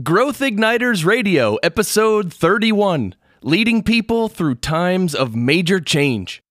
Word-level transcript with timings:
Growth 0.00 0.38
Igniters 0.38 1.04
Radio, 1.04 1.56
Episode 1.56 2.32
31 2.32 3.14
Leading 3.42 3.82
People 3.82 4.30
Through 4.30 4.54
Times 4.54 5.14
of 5.14 5.36
Major 5.36 5.80
Change. 5.80 6.42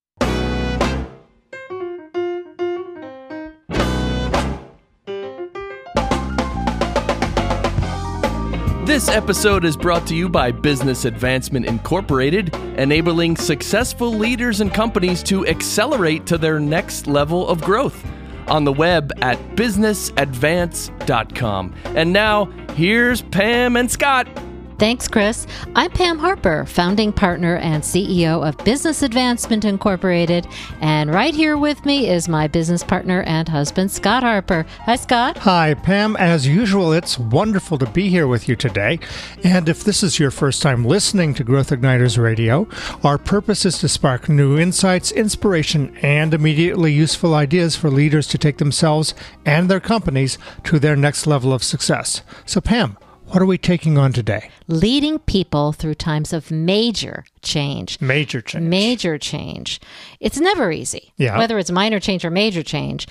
This 8.86 9.10
episode 9.10 9.66
is 9.66 9.76
brought 9.76 10.06
to 10.06 10.16
you 10.16 10.30
by 10.30 10.52
Business 10.52 11.06
Advancement 11.06 11.66
Incorporated, 11.66 12.54
enabling 12.78 13.38
successful 13.38 14.14
leaders 14.14 14.62
and 14.62 14.72
companies 14.72 15.24
to 15.24 15.48
accelerate 15.48 16.28
to 16.28 16.38
their 16.38 16.60
next 16.60 17.08
level 17.08 17.48
of 17.48 17.60
growth. 17.64 18.06
On 18.52 18.66
the 18.66 18.74
web 18.74 19.14
at 19.22 19.38
businessadvance.com. 19.56 21.74
And 21.86 22.12
now, 22.12 22.46
here's 22.76 23.22
Pam 23.22 23.78
and 23.78 23.90
Scott. 23.90 24.28
Thanks, 24.82 25.08
Chris. 25.08 25.46
I'm 25.76 25.92
Pam 25.92 26.18
Harper, 26.18 26.66
founding 26.66 27.14
partner 27.14 27.58
and 27.58 27.84
CEO 27.84 28.44
of 28.44 28.58
Business 28.66 29.04
Advancement 29.04 29.64
Incorporated. 29.64 30.48
And 30.82 31.14
right 31.14 31.36
here 31.36 31.56
with 31.56 31.86
me 31.86 32.10
is 32.10 32.28
my 32.28 32.48
business 32.48 32.84
partner 32.84 33.22
and 33.28 33.48
husband, 33.48 33.92
Scott 33.92 34.24
Harper. 34.24 34.66
Hi, 34.88 34.96
Scott. 34.96 35.38
Hi, 35.38 35.76
Pam. 35.76 36.16
As 36.16 36.48
usual, 36.48 36.94
it's 36.94 37.20
wonderful 37.20 37.78
to 37.78 37.86
be 37.86 38.10
here 38.10 38.26
with 38.26 38.50
you 38.50 38.56
today. 38.56 38.98
And 39.44 39.70
if 39.70 39.84
this 39.84 40.02
is 40.02 40.18
your 40.18 40.32
first 40.32 40.64
time 40.64 40.84
listening 40.84 41.36
to 41.36 41.44
Growth 41.44 41.70
Igniters 41.70 42.18
Radio, 42.18 42.68
our 43.04 43.20
purpose 43.20 43.68
is 43.68 43.78
to 43.82 43.88
spark 43.88 44.30
new 44.30 44.58
insights, 44.58 45.12
inspiration, 45.12 45.96
and 46.02 46.34
immediately 46.34 46.92
useful 46.92 47.36
ideas 47.36 47.76
for 47.76 47.92
leaders 47.92 48.26
to 48.30 48.40
take 48.40 48.58
themselves 48.58 49.14
and 49.46 49.70
their 49.70 49.80
companies 49.80 50.40
to 50.64 50.80
their 50.80 50.96
next 50.96 51.28
level 51.28 51.54
of 51.54 51.64
success. 51.64 52.24
So, 52.48 52.60
Pam, 52.62 52.98
what 53.32 53.42
are 53.42 53.46
we 53.46 53.58
taking 53.58 53.98
on 53.98 54.12
today? 54.14 54.50
Leading 54.68 55.18
people 55.20 55.72
through 55.72 55.96
times 55.96 56.34
of 56.34 56.52
major 56.52 57.24
change. 57.42 58.00
Major 58.02 58.42
change. 58.42 58.66
Major 58.68 59.18
change. 59.18 59.80
It's 60.20 60.38
never 60.38 60.72
easy, 60.72 61.14
Yeah. 61.18 61.38
whether 61.38 61.58
it's 61.58 61.72
minor 61.72 62.00
change 62.00 62.26
or 62.26 62.30
major 62.30 62.62
change. 62.62 63.08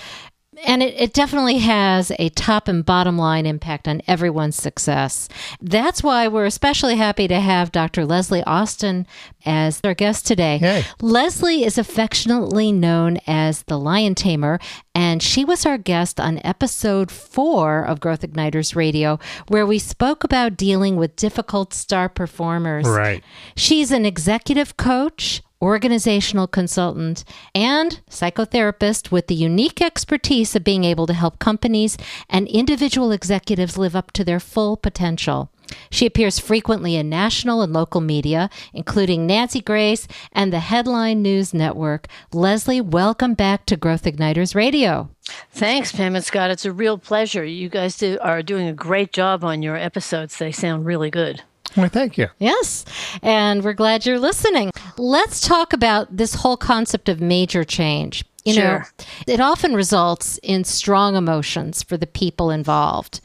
And 0.65 0.83
it, 0.83 0.99
it 0.99 1.13
definitely 1.13 1.59
has 1.59 2.11
a 2.19 2.27
top 2.29 2.67
and 2.67 2.85
bottom 2.85 3.17
line 3.17 3.45
impact 3.45 3.87
on 3.87 4.01
everyone's 4.05 4.57
success. 4.57 5.29
That's 5.61 6.03
why 6.03 6.27
we're 6.27 6.45
especially 6.45 6.97
happy 6.97 7.29
to 7.29 7.39
have 7.39 7.71
Dr. 7.71 8.05
Leslie 8.05 8.43
Austin 8.43 9.07
as 9.45 9.79
our 9.85 9.93
guest 9.93 10.27
today. 10.27 10.59
Yay. 10.61 10.83
Leslie 11.01 11.63
is 11.63 11.77
affectionately 11.77 12.73
known 12.73 13.17
as 13.27 13.63
the 13.63 13.79
Lion 13.79 14.13
Tamer, 14.13 14.59
and 14.93 15.23
she 15.23 15.45
was 15.45 15.65
our 15.65 15.77
guest 15.77 16.19
on 16.19 16.41
episode 16.43 17.11
four 17.11 17.81
of 17.85 18.01
Growth 18.01 18.21
Igniters 18.21 18.75
Radio, 18.75 19.19
where 19.47 19.65
we 19.65 19.79
spoke 19.79 20.25
about 20.25 20.57
dealing 20.57 20.97
with 20.97 21.15
difficult 21.15 21.73
star 21.73 22.09
performers. 22.09 22.85
Right. 22.85 23.23
She's 23.55 23.89
an 23.89 24.05
executive 24.05 24.75
coach, 24.75 25.41
organizational 25.61 26.47
consultant, 26.47 27.23
and 27.53 28.01
psychotherapist 28.09 29.11
with 29.11 29.27
the 29.27 29.35
unique 29.35 29.81
expertise 29.81 30.55
of 30.55 30.63
being 30.63 30.83
able 30.83 31.07
to 31.07 31.13
help 31.13 31.39
companies 31.39 31.97
and 32.29 32.47
individual 32.47 33.11
executives 33.11 33.77
live 33.77 33.95
up 33.95 34.11
to 34.11 34.23
their 34.23 34.39
full 34.39 34.75
potential. 34.75 35.49
She 35.89 36.05
appears 36.05 36.39
frequently 36.39 36.95
in 36.95 37.09
national 37.09 37.61
and 37.61 37.71
local 37.71 38.01
media, 38.01 38.49
including 38.73 39.25
Nancy 39.25 39.61
Grace 39.61 40.07
and 40.33 40.51
the 40.51 40.59
Headline 40.59 41.21
News 41.21 41.53
Network. 41.53 42.07
Leslie, 42.33 42.81
welcome 42.81 43.33
back 43.33 43.65
to 43.67 43.77
Growth 43.77 44.03
Igniters 44.03 44.55
Radio. 44.55 45.09
Thanks, 45.51 45.91
Pam 45.91 46.15
and 46.15 46.25
Scott. 46.25 46.51
It's 46.51 46.65
a 46.65 46.73
real 46.73 46.97
pleasure. 46.97 47.45
You 47.45 47.69
guys 47.69 47.97
do, 47.97 48.17
are 48.21 48.41
doing 48.41 48.67
a 48.67 48.73
great 48.73 49.13
job 49.13 49.43
on 49.43 49.61
your 49.61 49.77
episodes. 49.77 50.37
They 50.37 50.51
sound 50.51 50.85
really 50.85 51.09
good. 51.09 51.43
Well, 51.77 51.89
thank 51.89 52.17
you. 52.17 52.27
Yes, 52.37 52.85
and 53.21 53.63
we're 53.63 53.73
glad 53.73 54.05
you're 54.05 54.19
listening. 54.19 54.71
Let's 54.97 55.39
talk 55.39 55.73
about 55.73 56.17
this 56.17 56.35
whole 56.35 56.57
concept 56.57 57.07
of 57.07 57.21
major 57.21 57.63
change. 57.63 58.25
You 58.43 58.55
know, 58.55 58.81
it 59.27 59.39
often 59.39 59.75
results 59.75 60.39
in 60.41 60.63
strong 60.63 61.15
emotions 61.15 61.83
for 61.83 61.95
the 61.95 62.07
people 62.07 62.49
involved. 62.49 63.21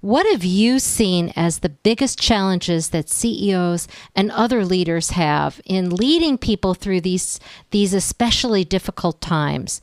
What 0.00 0.26
have 0.30 0.44
you 0.44 0.78
seen 0.78 1.32
as 1.34 1.58
the 1.58 1.68
biggest 1.68 2.20
challenges 2.20 2.90
that 2.90 3.08
CEOs 3.08 3.88
and 4.14 4.30
other 4.30 4.64
leaders 4.64 5.10
have 5.10 5.60
in 5.64 5.90
leading 5.90 6.38
people 6.38 6.74
through 6.74 7.00
these 7.00 7.40
these 7.72 7.92
especially 7.92 8.62
difficult 8.64 9.20
times? 9.20 9.80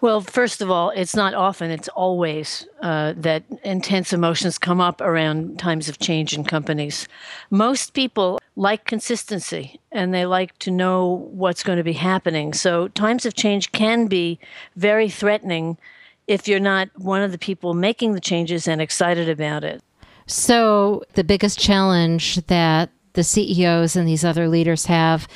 Well, 0.00 0.20
first 0.20 0.60
of 0.60 0.70
all, 0.70 0.90
it's 0.90 1.14
not 1.14 1.34
often, 1.34 1.70
it's 1.70 1.88
always 1.88 2.66
uh, 2.80 3.14
that 3.16 3.44
intense 3.64 4.12
emotions 4.12 4.58
come 4.58 4.80
up 4.80 5.00
around 5.00 5.58
times 5.58 5.88
of 5.88 5.98
change 5.98 6.32
in 6.32 6.44
companies. 6.44 7.06
Most 7.50 7.92
people 7.92 8.40
like 8.56 8.84
consistency 8.86 9.78
and 9.92 10.12
they 10.12 10.26
like 10.26 10.58
to 10.60 10.70
know 10.70 11.28
what's 11.32 11.62
going 11.62 11.78
to 11.78 11.84
be 11.84 11.92
happening. 11.92 12.52
So, 12.54 12.88
times 12.88 13.26
of 13.26 13.34
change 13.34 13.72
can 13.72 14.06
be 14.06 14.38
very 14.76 15.08
threatening 15.08 15.78
if 16.26 16.46
you're 16.46 16.60
not 16.60 16.88
one 16.96 17.22
of 17.22 17.32
the 17.32 17.38
people 17.38 17.74
making 17.74 18.12
the 18.12 18.20
changes 18.20 18.68
and 18.68 18.80
excited 18.80 19.28
about 19.28 19.64
it. 19.64 19.82
So, 20.26 21.04
the 21.14 21.24
biggest 21.24 21.58
challenge 21.58 22.36
that 22.46 22.90
the 23.14 23.24
CEOs 23.24 23.96
and 23.96 24.06
these 24.06 24.24
other 24.24 24.48
leaders 24.48 24.86
have 24.86 25.26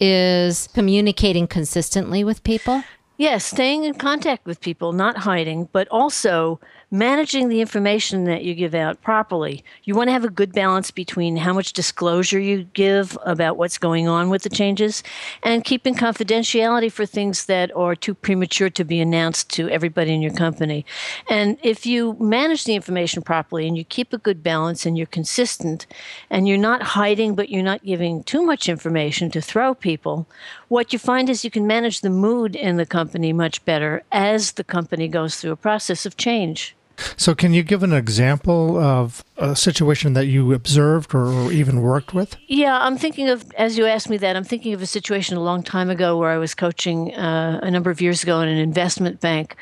is 0.00 0.68
communicating 0.74 1.46
consistently 1.46 2.24
with 2.24 2.42
people. 2.44 2.82
Yes, 3.18 3.44
staying 3.44 3.82
in 3.82 3.94
contact 3.94 4.46
with 4.46 4.60
people, 4.60 4.92
not 4.92 5.18
hiding, 5.18 5.68
but 5.72 5.88
also 5.88 6.60
managing 6.90 7.48
the 7.48 7.60
information 7.60 8.24
that 8.24 8.44
you 8.44 8.54
give 8.54 8.74
out 8.74 9.02
properly. 9.02 9.62
You 9.84 9.94
want 9.94 10.08
to 10.08 10.12
have 10.12 10.24
a 10.24 10.30
good 10.30 10.52
balance 10.52 10.90
between 10.90 11.36
how 11.36 11.52
much 11.52 11.74
disclosure 11.74 12.38
you 12.38 12.64
give 12.72 13.18
about 13.26 13.58
what's 13.58 13.76
going 13.76 14.08
on 14.08 14.30
with 14.30 14.42
the 14.42 14.48
changes 14.48 15.02
and 15.42 15.64
keeping 15.64 15.94
confidentiality 15.94 16.90
for 16.90 17.04
things 17.04 17.44
that 17.44 17.74
are 17.76 17.94
too 17.94 18.14
premature 18.14 18.70
to 18.70 18.84
be 18.84 19.00
announced 19.00 19.50
to 19.50 19.68
everybody 19.68 20.14
in 20.14 20.22
your 20.22 20.32
company. 20.32 20.86
And 21.28 21.58
if 21.62 21.84
you 21.84 22.16
manage 22.18 22.64
the 22.64 22.74
information 22.74 23.20
properly 23.20 23.68
and 23.68 23.76
you 23.76 23.84
keep 23.84 24.14
a 24.14 24.18
good 24.18 24.42
balance 24.42 24.86
and 24.86 24.96
you're 24.96 25.06
consistent 25.06 25.86
and 26.30 26.48
you're 26.48 26.56
not 26.56 26.82
hiding, 26.82 27.34
but 27.34 27.50
you're 27.50 27.62
not 27.62 27.84
giving 27.84 28.24
too 28.24 28.42
much 28.42 28.66
information 28.66 29.30
to 29.32 29.42
throw 29.42 29.74
people, 29.74 30.26
what 30.68 30.94
you 30.94 30.98
find 30.98 31.28
is 31.28 31.44
you 31.44 31.50
can 31.50 31.66
manage 31.66 32.00
the 32.00 32.08
mood 32.08 32.56
in 32.56 32.76
the 32.76 32.86
company 32.86 33.34
much 33.34 33.62
better 33.66 34.02
as 34.10 34.52
the 34.52 34.64
company 34.64 35.06
goes 35.06 35.36
through 35.36 35.52
a 35.52 35.56
process 35.56 36.06
of 36.06 36.16
change. 36.16 36.74
So, 37.16 37.34
can 37.34 37.54
you 37.54 37.62
give 37.62 37.82
an 37.82 37.92
example 37.92 38.76
of 38.78 39.24
a 39.36 39.54
situation 39.54 40.14
that 40.14 40.26
you 40.26 40.52
observed 40.52 41.14
or, 41.14 41.52
even 41.52 41.80
worked 41.80 42.12
with? 42.12 42.36
Yeah, 42.46 42.78
I'm 42.78 42.96
thinking 42.96 43.28
of, 43.28 43.50
as 43.56 43.78
you 43.78 43.86
asked 43.86 44.10
me 44.10 44.16
that, 44.18 44.36
I'm 44.36 44.44
thinking 44.44 44.74
of 44.74 44.82
a 44.82 44.86
situation 44.86 45.36
a 45.36 45.40
long 45.40 45.62
time 45.62 45.90
ago 45.90 46.16
where 46.16 46.30
I 46.30 46.38
was 46.38 46.54
coaching 46.54 47.14
uh, 47.14 47.60
a 47.62 47.70
number 47.70 47.90
of 47.90 48.00
years 48.00 48.22
ago 48.22 48.40
in 48.40 48.48
an 48.48 48.58
investment 48.58 49.20
bank. 49.20 49.56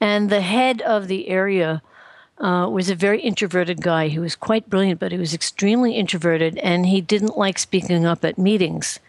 And 0.00 0.30
the 0.30 0.40
head 0.40 0.82
of 0.82 1.08
the 1.08 1.28
area 1.28 1.82
uh, 2.38 2.68
was 2.70 2.88
a 2.88 2.94
very 2.94 3.20
introverted 3.20 3.80
guy. 3.82 4.08
He 4.08 4.18
was 4.18 4.36
quite 4.36 4.70
brilliant, 4.70 5.00
but 5.00 5.12
he 5.12 5.18
was 5.18 5.34
extremely 5.34 5.94
introverted 5.94 6.56
and 6.58 6.86
he 6.86 7.00
didn't 7.00 7.36
like 7.36 7.58
speaking 7.58 8.06
up 8.06 8.24
at 8.24 8.38
meetings. 8.38 9.00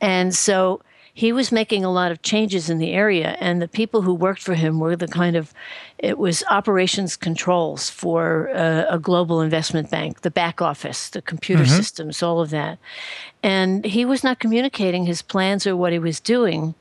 And 0.00 0.34
so 0.34 0.80
he 1.20 1.34
was 1.34 1.52
making 1.52 1.84
a 1.84 1.92
lot 1.92 2.10
of 2.10 2.22
changes 2.22 2.70
in 2.70 2.78
the 2.78 2.92
area, 2.92 3.36
and 3.40 3.60
the 3.60 3.68
people 3.68 4.00
who 4.00 4.14
worked 4.14 4.42
for 4.42 4.54
him 4.54 4.80
were 4.80 4.96
the 4.96 5.06
kind 5.06 5.36
of 5.36 5.52
it 5.98 6.16
was 6.16 6.42
operations 6.48 7.14
controls 7.14 7.90
for 7.90 8.48
uh, 8.56 8.86
a 8.88 8.98
global 8.98 9.42
investment 9.42 9.90
bank, 9.90 10.22
the 10.22 10.30
back 10.30 10.62
office, 10.62 11.10
the 11.10 11.20
computer 11.20 11.66
systems, 11.66 12.22
all 12.22 12.40
of 12.40 12.48
that. 12.48 12.78
And 13.42 13.84
he 13.84 14.06
was 14.06 14.24
not 14.24 14.38
communicating 14.38 15.04
his 15.04 15.20
plans 15.20 15.66
or 15.66 15.76
what 15.76 15.92
he 15.92 15.98
was 15.98 16.20
doing. 16.20 16.74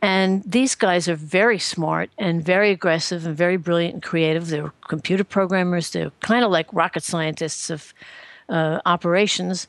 And 0.00 0.42
these 0.44 0.74
guys 0.74 1.06
are 1.06 1.14
very 1.14 1.58
smart 1.58 2.08
and 2.16 2.42
very 2.42 2.70
aggressive 2.70 3.26
and 3.26 3.36
very 3.36 3.58
brilliant 3.58 3.94
and 3.94 4.02
creative. 4.02 4.48
They're 4.48 4.72
computer 4.88 5.24
programmers. 5.24 5.90
They're 5.90 6.12
kind 6.20 6.46
of 6.46 6.50
like 6.50 6.72
rocket 6.72 7.02
scientists 7.02 7.68
of 7.68 7.92
uh, 8.48 8.80
operations. 8.86 9.66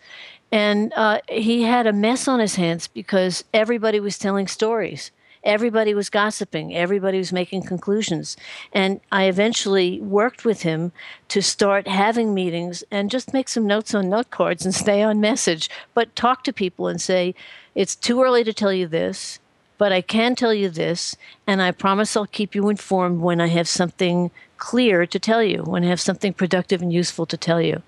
And 0.53 0.93
uh, 0.93 1.19
he 1.27 1.63
had 1.63 1.87
a 1.87 1.91
mess 1.91 2.27
on 2.27 2.39
his 2.39 2.57
hands 2.57 2.85
because 2.87 3.43
everybody 3.55 3.99
was 3.99 4.19
telling 4.19 4.47
stories. 4.47 5.09
Everybody 5.43 5.95
was 5.95 6.11
gossiping. 6.11 6.75
Everybody 6.75 7.17
was 7.17 7.33
making 7.33 7.63
conclusions. 7.63 8.37
And 8.71 9.01
I 9.11 9.23
eventually 9.23 9.99
worked 9.99 10.45
with 10.45 10.61
him 10.61 10.91
to 11.29 11.41
start 11.41 11.87
having 11.87 12.35
meetings 12.35 12.83
and 12.91 13.09
just 13.09 13.33
make 13.33 13.49
some 13.49 13.65
notes 13.65 13.95
on 13.95 14.11
note 14.11 14.29
cards 14.29 14.63
and 14.63 14.75
stay 14.85 15.01
on 15.01 15.19
message, 15.19 15.71
but 15.95 16.15
talk 16.15 16.43
to 16.43 16.53
people 16.53 16.87
and 16.87 17.01
say, 17.01 17.33
it's 17.73 17.95
too 17.95 18.21
early 18.21 18.43
to 18.43 18.53
tell 18.53 18.71
you 18.71 18.85
this, 18.85 19.39
but 19.83 19.91
I 19.91 19.99
can 19.99 20.33
tell 20.33 20.53
you 20.53 20.69
this, 20.69 21.17
and 21.45 21.61
I 21.61 21.71
promise 21.71 22.15
I'll 22.15 22.25
keep 22.25 22.55
you 22.55 22.69
informed 22.69 23.19
when 23.19 23.41
I 23.41 23.47
have 23.47 23.67
something 23.67 24.31
clear 24.57 25.05
to 25.05 25.19
tell 25.19 25.43
you, 25.43 25.61
when 25.63 25.83
I 25.83 25.87
have 25.87 25.99
something 25.99 26.31
productive 26.31 26.81
and 26.81 26.93
useful 26.93 27.25
to 27.25 27.35
tell 27.35 27.61
you. 27.61 27.81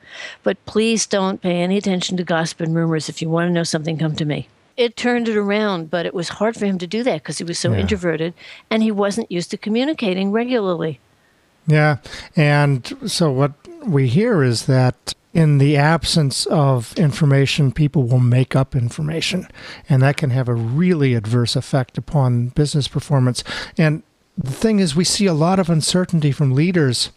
But 0.44 0.58
please 0.66 1.08
don't 1.08 1.42
pay 1.42 1.62
any 1.62 1.78
attention 1.78 2.18
to 2.18 2.26
gossip 2.26 2.60
and 2.60 2.76
rumors. 2.76 3.08
If 3.08 3.22
you 3.22 3.30
want 3.30 3.48
to 3.48 3.54
know 3.54 3.64
something, 3.64 3.98
come 3.98 4.14
to 4.18 4.26
me. 4.26 4.50
It 4.76 4.98
turned 4.98 5.30
it 5.30 5.38
around, 5.38 5.90
but 5.90 6.06
it 6.06 6.14
was 6.14 6.28
hard 6.28 6.58
for 6.58 6.66
him 6.66 6.78
to 6.80 6.86
do 6.86 7.02
that 7.04 7.24
because 7.24 7.38
he 7.38 7.46
was 7.46 7.58
so 7.58 7.72
Yeah. 7.72 7.80
introverted 7.80 8.34
and 8.70 8.84
he 8.84 8.92
wasn't 8.92 9.32
used 9.32 9.50
to 9.52 9.58
communicating 9.58 10.34
regularly. 10.34 11.00
Yeah. 11.66 12.00
And 12.36 12.94
so, 13.06 13.32
what 13.32 13.54
we 13.86 14.10
hear 14.10 14.44
is 14.44 14.66
that 14.66 15.14
in 15.36 15.58
the 15.58 15.76
absence 15.76 16.46
of 16.46 16.94
information, 16.98 17.74
people 17.74 18.04
will 18.04 18.22
make 18.22 18.56
up 18.56 18.74
information, 18.74 19.50
and 19.90 20.02
that 20.02 20.16
can 20.16 20.30
have 20.30 20.48
a 20.48 20.54
really 20.54 21.14
adverse 21.14 21.58
effect 21.58 21.98
upon 21.98 22.48
business 22.48 22.88
performance. 22.88 23.44
And 23.78 24.02
the 24.38 24.54
thing 24.54 24.80
is, 24.80 24.96
we 24.96 25.04
see 25.04 25.26
a 25.26 25.34
lot 25.34 25.60
of 25.60 25.70
uncertainty 25.70 26.32
from 26.32 26.54
leaders 26.54 27.12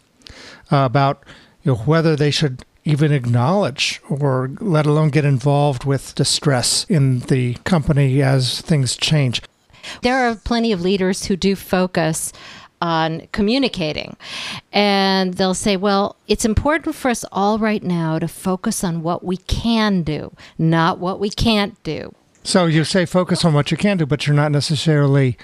uh, 0.69 0.83
about 0.85 1.23
you 1.63 1.71
know, 1.71 1.77
whether 1.77 2.17
they 2.17 2.29
should 2.29 2.65
even 2.83 3.13
acknowledge 3.13 4.01
or 4.09 4.51
let 4.59 4.85
alone 4.85 5.09
get 5.09 5.23
involved 5.23 5.85
with 5.85 6.13
distress 6.15 6.85
in 6.89 7.19
the 7.21 7.53
company 7.63 8.21
as 8.21 8.59
things 8.59 8.97
change. 8.97 9.41
There 10.01 10.29
are 10.29 10.35
plenty 10.35 10.73
of 10.73 10.81
leaders 10.81 11.25
who 11.25 11.37
do 11.37 11.55
focus 11.55 12.33
on 12.81 13.27
communicating. 13.31 14.15
And 14.71 15.33
they'll 15.35 15.53
say, 15.53 15.77
well, 15.77 16.15
it's 16.27 16.45
important 16.45 16.95
for 16.95 17.09
us 17.09 17.25
all 17.31 17.59
right 17.59 17.83
now 17.83 18.19
to 18.19 18.27
focus 18.27 18.83
on 18.83 19.01
what 19.01 19.23
we 19.23 19.37
can 19.37 20.03
do, 20.03 20.33
not 20.57 20.99
what 20.99 21.19
we 21.19 21.29
can't 21.29 21.81
do. 21.83 22.13
So 22.43 22.65
you 22.65 22.83
say 22.83 23.05
focus 23.05 23.43
on 23.43 23.53
what 23.53 23.69
you 23.71 23.77
can 23.77 23.97
do, 23.97 24.05
but 24.05 24.25
you're 24.25 24.35
not 24.35 24.51
necessarily 24.51 25.37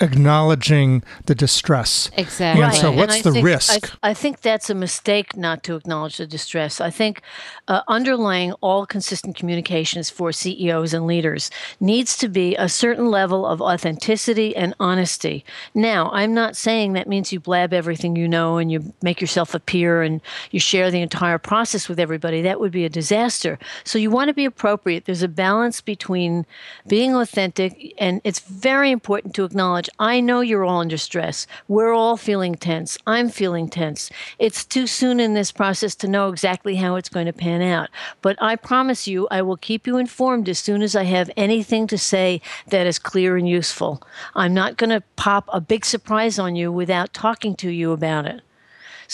acknowledging 0.00 1.02
the 1.26 1.34
distress. 1.34 2.10
Exactly. 2.16 2.62
And 2.62 2.74
so, 2.74 2.92
what's 2.92 3.16
and 3.16 3.24
the 3.24 3.32
think, 3.32 3.46
risk? 3.46 3.96
I, 4.02 4.10
I, 4.10 4.14
think 4.14 4.40
that's 4.40 4.70
a 4.70 4.74
mistake 4.74 5.36
not 5.36 5.62
to 5.64 5.76
acknowledge 5.76 6.16
the 6.16 6.26
distress. 6.26 6.80
I 6.80 6.90
think 6.90 7.22
uh, 7.68 7.82
underlying 7.88 8.52
all 8.60 8.86
consistent 8.86 9.36
communications 9.36 10.10
for 10.10 10.32
CEOs 10.32 10.94
and 10.94 11.06
leaders 11.06 11.50
needs 11.80 12.16
to 12.18 12.28
be 12.28 12.56
a 12.56 12.68
certain 12.68 13.06
level 13.06 13.46
of 13.46 13.60
authenticity 13.60 14.54
and 14.56 14.74
honesty. 14.80 15.44
Now, 15.74 16.10
I'm 16.12 16.34
not 16.34 16.56
saying 16.56 16.92
that 16.92 17.08
means 17.08 17.32
you 17.32 17.40
blab 17.40 17.72
everything 17.72 18.16
you 18.16 18.28
know 18.28 18.58
and 18.58 18.70
you 18.70 18.92
make 19.02 19.20
yourself 19.20 19.54
appear 19.54 20.02
and 20.02 20.20
you 20.50 20.60
share 20.60 20.90
the 20.90 21.02
entire 21.02 21.38
process 21.38 21.88
with 21.88 21.98
everybody. 21.98 22.42
That 22.42 22.60
would 22.60 22.72
be 22.72 22.84
a 22.84 22.90
disaster. 22.90 23.58
So, 23.84 23.98
you 23.98 24.10
want 24.10 24.28
to 24.28 24.34
be 24.34 24.44
appropriate. 24.44 25.04
There's 25.04 25.22
a 25.22 25.28
balance 25.28 25.80
between 25.80 26.46
being 26.86 27.14
authentic, 27.14 27.94
and 27.98 28.20
it's 28.24 28.40
very 28.40 28.90
important 28.90 29.34
to 29.34 29.44
acknowledge 29.44 29.83
I 29.98 30.20
know 30.20 30.40
you're 30.40 30.64
all 30.64 30.80
under 30.80 30.98
stress. 30.98 31.46
We're 31.68 31.92
all 31.92 32.16
feeling 32.16 32.54
tense. 32.54 32.98
I'm 33.06 33.28
feeling 33.28 33.68
tense. 33.68 34.10
It's 34.38 34.64
too 34.64 34.86
soon 34.86 35.20
in 35.20 35.34
this 35.34 35.52
process 35.52 35.94
to 35.96 36.08
know 36.08 36.28
exactly 36.28 36.76
how 36.76 36.96
it's 36.96 37.08
going 37.08 37.26
to 37.26 37.32
pan 37.32 37.62
out. 37.62 37.88
But 38.22 38.36
I 38.40 38.56
promise 38.56 39.06
you, 39.06 39.28
I 39.30 39.42
will 39.42 39.56
keep 39.56 39.86
you 39.86 39.96
informed 39.96 40.48
as 40.48 40.58
soon 40.58 40.82
as 40.82 40.96
I 40.96 41.04
have 41.04 41.30
anything 41.36 41.86
to 41.88 41.98
say 41.98 42.40
that 42.68 42.86
is 42.86 42.98
clear 42.98 43.36
and 43.36 43.48
useful. 43.48 44.02
I'm 44.34 44.54
not 44.54 44.76
going 44.76 44.90
to 44.90 45.02
pop 45.16 45.48
a 45.52 45.60
big 45.60 45.84
surprise 45.84 46.38
on 46.38 46.56
you 46.56 46.70
without 46.72 47.12
talking 47.12 47.54
to 47.56 47.70
you 47.70 47.92
about 47.92 48.26
it. 48.26 48.42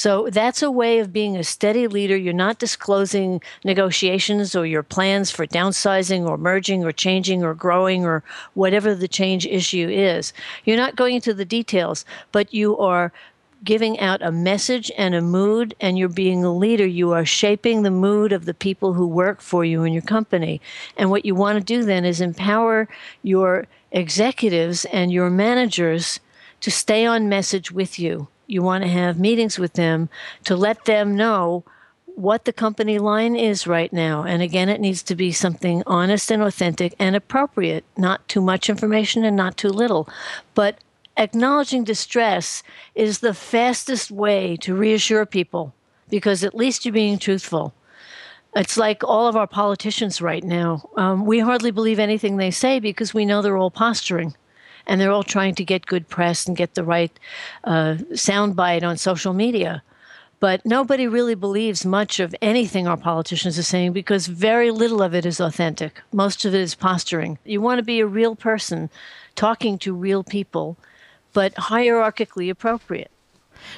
So 0.00 0.30
that's 0.30 0.62
a 0.62 0.70
way 0.70 0.98
of 1.00 1.12
being 1.12 1.36
a 1.36 1.44
steady 1.44 1.86
leader. 1.86 2.16
You're 2.16 2.32
not 2.32 2.58
disclosing 2.58 3.42
negotiations 3.64 4.56
or 4.56 4.64
your 4.64 4.82
plans 4.82 5.30
for 5.30 5.46
downsizing 5.46 6.26
or 6.26 6.38
merging 6.38 6.82
or 6.82 6.90
changing 6.90 7.44
or 7.44 7.52
growing 7.52 8.06
or 8.06 8.24
whatever 8.54 8.94
the 8.94 9.08
change 9.08 9.44
issue 9.44 9.90
is. 9.90 10.32
You're 10.64 10.78
not 10.78 10.96
going 10.96 11.16
into 11.16 11.34
the 11.34 11.44
details, 11.44 12.06
but 12.32 12.54
you 12.54 12.78
are 12.78 13.12
giving 13.62 14.00
out 14.00 14.22
a 14.22 14.32
message 14.32 14.90
and 14.96 15.14
a 15.14 15.20
mood, 15.20 15.74
and 15.82 15.98
you're 15.98 16.08
being 16.08 16.44
a 16.44 16.56
leader. 16.56 16.86
You 16.86 17.12
are 17.12 17.26
shaping 17.26 17.82
the 17.82 17.90
mood 17.90 18.32
of 18.32 18.46
the 18.46 18.54
people 18.54 18.94
who 18.94 19.06
work 19.06 19.42
for 19.42 19.66
you 19.66 19.84
in 19.84 19.92
your 19.92 20.00
company. 20.00 20.62
And 20.96 21.10
what 21.10 21.26
you 21.26 21.34
want 21.34 21.58
to 21.58 21.74
do 21.74 21.84
then 21.84 22.06
is 22.06 22.22
empower 22.22 22.88
your 23.22 23.66
executives 23.92 24.86
and 24.86 25.12
your 25.12 25.28
managers 25.28 26.20
to 26.62 26.70
stay 26.70 27.04
on 27.04 27.28
message 27.28 27.70
with 27.70 27.98
you 27.98 28.28
you 28.50 28.62
want 28.62 28.84
to 28.84 28.90
have 28.90 29.18
meetings 29.18 29.58
with 29.58 29.74
them 29.74 30.08
to 30.44 30.56
let 30.56 30.84
them 30.84 31.16
know 31.16 31.64
what 32.14 32.44
the 32.44 32.52
company 32.52 32.98
line 32.98 33.34
is 33.36 33.66
right 33.66 33.92
now. 33.92 34.24
And 34.24 34.42
again, 34.42 34.68
it 34.68 34.80
needs 34.80 35.02
to 35.04 35.14
be 35.14 35.32
something 35.32 35.82
honest 35.86 36.30
and 36.30 36.42
authentic 36.42 36.94
and 36.98 37.16
appropriate, 37.16 37.84
not 37.96 38.26
too 38.28 38.40
much 38.40 38.68
information 38.68 39.24
and 39.24 39.36
not 39.36 39.56
too 39.56 39.68
little. 39.68 40.08
But 40.54 40.78
acknowledging 41.16 41.84
distress 41.84 42.62
is 42.94 43.18
the 43.18 43.34
fastest 43.34 44.10
way 44.10 44.56
to 44.58 44.74
reassure 44.74 45.24
people 45.24 45.74
because 46.08 46.44
at 46.44 46.54
least 46.54 46.84
you're 46.84 46.92
being 46.92 47.18
truthful. 47.18 47.72
It's 48.56 48.76
like 48.76 49.04
all 49.04 49.28
of 49.28 49.36
our 49.36 49.46
politicians 49.46 50.20
right 50.20 50.42
now. 50.42 50.90
Um, 50.96 51.24
we 51.24 51.38
hardly 51.38 51.70
believe 51.70 52.00
anything 52.00 52.36
they 52.36 52.50
say 52.50 52.80
because 52.80 53.14
we 53.14 53.24
know 53.24 53.42
they're 53.42 53.56
all 53.56 53.70
posturing 53.70 54.34
and 54.90 55.00
they're 55.00 55.12
all 55.12 55.22
trying 55.22 55.54
to 55.54 55.64
get 55.64 55.86
good 55.86 56.08
press 56.08 56.46
and 56.46 56.56
get 56.56 56.74
the 56.74 56.82
right 56.82 57.12
uh, 57.62 57.94
soundbite 58.10 58.82
on 58.82 58.96
social 58.96 59.32
media. 59.32 59.84
But 60.40 60.66
nobody 60.66 61.06
really 61.06 61.36
believes 61.36 61.86
much 61.86 62.18
of 62.18 62.34
anything 62.42 62.88
our 62.88 62.96
politicians 62.96 63.56
are 63.56 63.62
saying 63.62 63.92
because 63.92 64.26
very 64.26 64.72
little 64.72 65.00
of 65.00 65.14
it 65.14 65.24
is 65.24 65.38
authentic. 65.38 66.02
Most 66.12 66.44
of 66.44 66.54
it 66.54 66.60
is 66.60 66.74
posturing. 66.74 67.38
You 67.44 67.60
want 67.60 67.78
to 67.78 67.84
be 67.84 68.00
a 68.00 68.06
real 68.06 68.34
person 68.34 68.90
talking 69.36 69.78
to 69.78 69.94
real 69.94 70.24
people, 70.24 70.76
but 71.32 71.54
hierarchically 71.54 72.50
appropriate. 72.50 73.12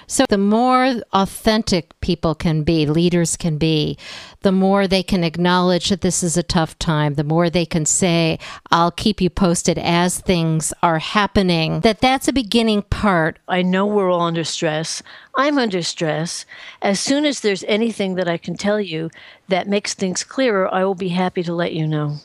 So, 0.06 0.25
the 0.29 0.38
more 0.38 1.02
authentic 1.12 1.99
people 2.00 2.34
can 2.34 2.62
be, 2.62 2.87
leaders 2.87 3.37
can 3.37 3.58
be, 3.58 3.99
the 4.43 4.52
more 4.52 4.87
they 4.87 5.02
can 5.02 5.25
acknowledge 5.25 5.88
that 5.88 6.00
this 6.00 6.23
is 6.23 6.37
a 6.37 6.43
tough 6.43 6.79
time, 6.79 7.14
the 7.14 7.25
more 7.25 7.49
they 7.49 7.67
can 7.67 7.87
say, 7.87 8.38
I'll 8.70 8.90
keep 8.90 9.20
you 9.20 9.31
posted 9.31 9.79
as 9.79 10.19
things 10.19 10.73
are 10.82 10.99
happening, 10.99 11.81
that 11.81 12.00
that's 12.00 12.29
a 12.29 12.32
beginning 12.32 12.82
part. 12.82 13.38
I 13.49 13.62
know 13.62 13.87
we're 13.87 14.11
all 14.11 14.23
under 14.23 14.44
stress. 14.44 15.02
I'm 15.37 15.58
under 15.58 15.82
stress. 15.82 16.44
As 16.82 17.00
soon 17.00 17.25
as 17.25 17.40
there's 17.40 17.64
anything 17.64 18.17
that 18.17 18.28
I 18.28 18.37
can 18.37 18.56
tell 18.56 18.81
you 18.81 19.11
that 19.49 19.69
makes 19.69 19.94
things 19.94 20.25
clearer, 20.25 20.73
I 20.73 20.85
will 20.85 20.94
be 20.94 21.08
happy 21.08 21.43
to 21.43 21.55
let 21.55 21.73
you 21.73 21.87
know. 21.87 22.19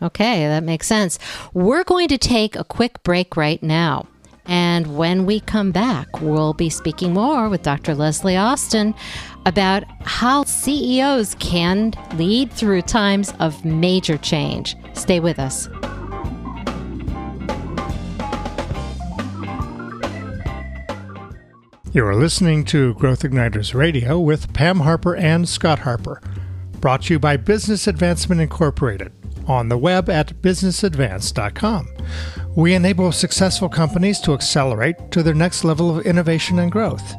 Okay, 0.00 0.46
that 0.46 0.62
makes 0.62 0.86
sense. 0.86 1.18
We're 1.52 1.84
going 1.84 2.08
to 2.08 2.18
take 2.18 2.54
a 2.54 2.64
quick 2.64 3.02
break 3.02 3.36
right 3.36 3.60
now. 3.62 4.06
And 4.48 4.96
when 4.96 5.26
we 5.26 5.40
come 5.40 5.72
back, 5.72 6.20
we'll 6.20 6.54
be 6.54 6.70
speaking 6.70 7.12
more 7.12 7.48
with 7.50 7.62
Dr. 7.62 7.94
Leslie 7.94 8.36
Austin 8.36 8.94
about 9.44 9.84
how 10.00 10.44
CEOs 10.44 11.34
can 11.36 11.92
lead 12.14 12.50
through 12.50 12.82
times 12.82 13.32
of 13.40 13.64
major 13.64 14.16
change. 14.16 14.74
Stay 14.94 15.20
with 15.20 15.38
us. 15.38 15.68
You 21.92 22.06
are 22.06 22.14
listening 22.14 22.64
to 22.66 22.94
Growth 22.94 23.22
Igniters 23.22 23.74
Radio 23.74 24.18
with 24.18 24.52
Pam 24.52 24.80
Harper 24.80 25.16
and 25.16 25.48
Scott 25.48 25.80
Harper, 25.80 26.22
brought 26.80 27.02
to 27.02 27.14
you 27.14 27.18
by 27.18 27.36
Business 27.36 27.86
Advancement 27.86 28.40
Incorporated 28.40 29.12
on 29.46 29.68
the 29.68 29.78
web 29.78 30.10
at 30.10 30.40
businessadvance.com. 30.42 31.88
We 32.58 32.74
enable 32.74 33.12
successful 33.12 33.68
companies 33.68 34.18
to 34.22 34.34
accelerate 34.34 35.12
to 35.12 35.22
their 35.22 35.32
next 35.32 35.62
level 35.62 35.96
of 35.96 36.04
innovation 36.04 36.58
and 36.58 36.72
growth. 36.72 37.14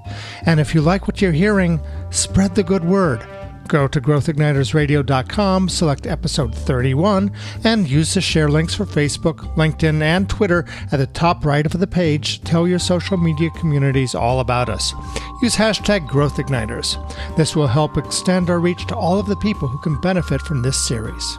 And 0.46 0.60
if 0.60 0.76
you 0.76 0.82
like 0.82 1.08
what 1.08 1.22
you're 1.22 1.32
hearing, 1.32 1.80
spread 2.10 2.56
the 2.56 2.62
good 2.62 2.84
word. 2.84 3.26
Go 3.70 3.88
to 3.88 4.02
growthignitersradio.com, 4.02 5.70
select 5.70 6.08
episode 6.08 6.54
31, 6.54 7.32
and 7.64 7.90
use 7.90 8.14
the 8.14 8.20
share 8.20 8.50
links 8.50 8.76
for 8.76 8.84
Facebook, 8.84 9.56
LinkedIn, 9.56 10.02
and 10.02 10.30
Twitter 10.30 10.66
at 10.92 10.98
the 10.98 11.08
top 11.08 11.46
right 11.46 11.66
of 11.66 11.80
the 11.80 11.88
page. 11.88 12.42
Tell 12.42 12.68
your 12.68 12.78
social 12.78 13.16
media 13.16 13.50
communities 13.52 14.16
all 14.16 14.42
about 14.42 14.68
us. 14.68 14.94
Use 15.42 15.56
hashtag 15.56 16.06
GrowthIgniters. 16.10 16.98
This 17.38 17.56
will 17.56 17.68
help 17.68 17.96
extend 17.96 18.50
our 18.50 18.60
reach 18.60 18.86
to 18.88 18.96
all 18.98 19.18
of 19.18 19.28
the 19.28 19.38
people 19.38 19.70
who 19.70 19.78
can 19.78 20.02
benefit 20.02 20.42
from 20.42 20.64
this 20.64 20.86
series. 20.86 21.38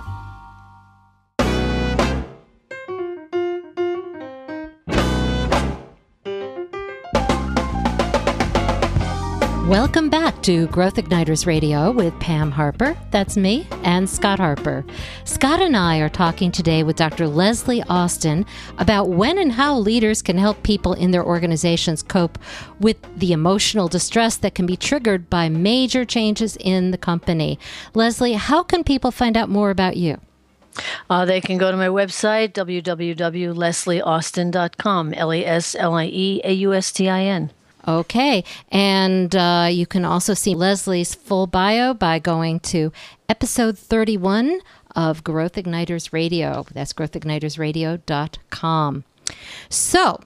Welcome 9.68 10.08
back 10.08 10.42
to 10.42 10.66
Growth 10.68 10.94
Igniters 10.96 11.44
Radio 11.46 11.90
with 11.92 12.18
Pam 12.18 12.50
Harper, 12.50 12.96
that's 13.12 13.36
me, 13.36 13.68
and 13.84 14.10
Scott 14.10 14.40
Harper. 14.40 14.84
Scott 15.24 15.60
and 15.60 15.76
I 15.76 15.98
are 15.98 16.08
talking 16.08 16.50
today 16.50 16.82
with 16.82 16.96
Dr. 16.96 17.28
Leslie 17.28 17.84
Austin 17.84 18.44
about 18.78 19.10
when 19.10 19.38
and 19.38 19.52
how 19.52 19.78
leaders 19.78 20.22
can 20.22 20.38
help 20.38 20.64
people 20.64 20.94
in 20.94 21.12
their 21.12 21.24
organizations 21.24 22.02
cope 22.02 22.36
with 22.80 22.96
the 23.16 23.32
emotional 23.32 23.86
distress 23.86 24.36
that 24.38 24.56
can 24.56 24.66
be 24.66 24.76
triggered 24.76 25.30
by 25.30 25.48
major 25.48 26.04
changes 26.04 26.56
in 26.58 26.90
the 26.90 26.98
company. 26.98 27.56
Leslie, 27.94 28.32
how 28.32 28.64
can 28.64 28.82
people 28.82 29.12
find 29.12 29.36
out 29.36 29.48
more 29.48 29.70
about 29.70 29.96
you? 29.96 30.18
Uh, 31.08 31.24
they 31.24 31.40
can 31.40 31.58
go 31.58 31.70
to 31.70 31.76
my 31.76 31.86
website, 31.86 32.54
www.leslieaustin.com, 32.54 35.14
L 35.14 35.34
E 35.34 35.44
S 35.44 35.76
L 35.78 35.94
I 35.94 36.06
E 36.06 36.40
A 36.44 36.52
U 36.52 36.74
S 36.74 36.90
T 36.90 37.08
I 37.08 37.22
N. 37.22 37.52
Okay. 37.86 38.44
And 38.70 39.34
uh, 39.34 39.68
you 39.70 39.86
can 39.86 40.04
also 40.04 40.34
see 40.34 40.54
Leslie's 40.54 41.14
full 41.14 41.46
bio 41.46 41.94
by 41.94 42.18
going 42.18 42.60
to 42.60 42.92
episode 43.28 43.78
31 43.78 44.60
of 44.94 45.24
Growth 45.24 45.54
Igniters 45.54 46.12
Radio. 46.12 46.66
That's 46.72 46.92
growthignitersradio.com. 46.92 49.04
So, 49.68 50.20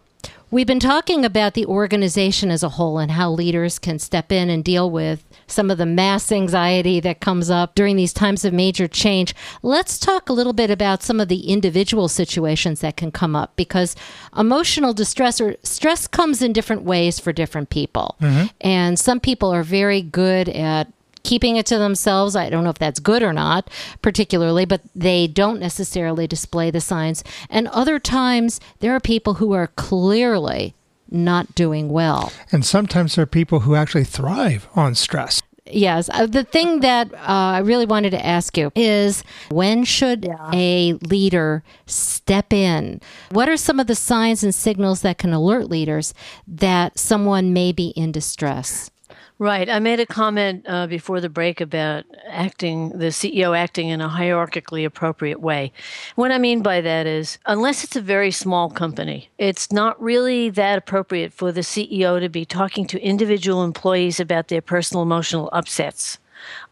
We've 0.54 0.68
been 0.68 0.78
talking 0.78 1.24
about 1.24 1.54
the 1.54 1.66
organization 1.66 2.52
as 2.52 2.62
a 2.62 2.68
whole 2.68 2.98
and 2.98 3.10
how 3.10 3.32
leaders 3.32 3.80
can 3.80 3.98
step 3.98 4.30
in 4.30 4.48
and 4.48 4.62
deal 4.62 4.88
with 4.88 5.24
some 5.48 5.68
of 5.68 5.78
the 5.78 5.84
mass 5.84 6.30
anxiety 6.30 7.00
that 7.00 7.20
comes 7.20 7.50
up 7.50 7.74
during 7.74 7.96
these 7.96 8.12
times 8.12 8.44
of 8.44 8.52
major 8.52 8.86
change. 8.86 9.34
Let's 9.64 9.98
talk 9.98 10.28
a 10.28 10.32
little 10.32 10.52
bit 10.52 10.70
about 10.70 11.02
some 11.02 11.18
of 11.18 11.26
the 11.26 11.48
individual 11.48 12.06
situations 12.06 12.82
that 12.82 12.96
can 12.96 13.10
come 13.10 13.34
up 13.34 13.56
because 13.56 13.96
emotional 14.38 14.92
distress 14.92 15.40
or 15.40 15.56
stress 15.64 16.06
comes 16.06 16.40
in 16.40 16.52
different 16.52 16.82
ways 16.82 17.18
for 17.18 17.32
different 17.32 17.70
people. 17.70 18.14
Mm-hmm. 18.20 18.46
And 18.60 18.96
some 18.96 19.18
people 19.18 19.52
are 19.52 19.64
very 19.64 20.02
good 20.02 20.48
at 20.48 20.86
keeping 21.24 21.56
it 21.56 21.66
to 21.66 21.78
themselves. 21.78 22.36
I 22.36 22.48
don't 22.48 22.62
know 22.62 22.70
if 22.70 22.78
that's 22.78 23.00
good 23.00 23.22
or 23.22 23.32
not, 23.32 23.68
particularly, 24.02 24.64
but 24.64 24.82
they 24.94 25.26
don't 25.26 25.58
necessarily 25.58 26.26
display 26.26 26.70
the 26.70 26.80
signs. 26.80 27.24
And 27.50 27.66
other 27.68 27.98
times, 27.98 28.60
there 28.80 28.94
are 28.94 29.00
people 29.00 29.34
who 29.34 29.52
are 29.52 29.68
clearly 29.68 30.74
not 31.10 31.54
doing 31.54 31.88
well. 31.88 32.32
And 32.52 32.64
sometimes 32.64 33.14
there 33.14 33.22
are 33.22 33.26
people 33.26 33.60
who 33.60 33.74
actually 33.74 34.04
thrive 34.04 34.68
on 34.74 34.94
stress. 34.94 35.42
Yes. 35.66 36.10
Uh, 36.12 36.26
the 36.26 36.44
thing 36.44 36.80
that 36.80 37.12
uh, 37.14 37.18
I 37.56 37.58
really 37.60 37.86
wanted 37.86 38.10
to 38.10 38.24
ask 38.24 38.58
you 38.58 38.70
is 38.74 39.24
when 39.50 39.84
should 39.84 40.24
yeah. 40.24 40.50
a 40.52 40.92
leader 40.94 41.64
step 41.86 42.52
in? 42.52 43.00
What 43.30 43.48
are 43.48 43.56
some 43.56 43.80
of 43.80 43.86
the 43.86 43.94
signs 43.94 44.44
and 44.44 44.54
signals 44.54 45.00
that 45.00 45.16
can 45.16 45.32
alert 45.32 45.70
leaders 45.70 46.12
that 46.46 46.98
someone 46.98 47.54
may 47.54 47.72
be 47.72 47.88
in 47.88 48.12
distress? 48.12 48.90
Right. 49.38 49.68
I 49.68 49.80
made 49.80 49.98
a 49.98 50.06
comment 50.06 50.64
uh, 50.68 50.86
before 50.86 51.20
the 51.20 51.28
break 51.28 51.60
about 51.60 52.04
acting, 52.28 52.90
the 52.90 53.06
CEO 53.06 53.56
acting 53.56 53.88
in 53.88 54.00
a 54.00 54.08
hierarchically 54.08 54.84
appropriate 54.86 55.40
way. 55.40 55.72
What 56.14 56.30
I 56.30 56.38
mean 56.38 56.62
by 56.62 56.80
that 56.80 57.06
is, 57.06 57.38
unless 57.44 57.82
it's 57.82 57.96
a 57.96 58.00
very 58.00 58.30
small 58.30 58.70
company, 58.70 59.30
it's 59.36 59.72
not 59.72 60.00
really 60.00 60.50
that 60.50 60.78
appropriate 60.78 61.32
for 61.32 61.50
the 61.50 61.62
CEO 61.62 62.20
to 62.20 62.28
be 62.28 62.44
talking 62.44 62.86
to 62.86 63.00
individual 63.00 63.64
employees 63.64 64.20
about 64.20 64.48
their 64.48 64.62
personal 64.62 65.02
emotional 65.02 65.50
upsets 65.52 66.18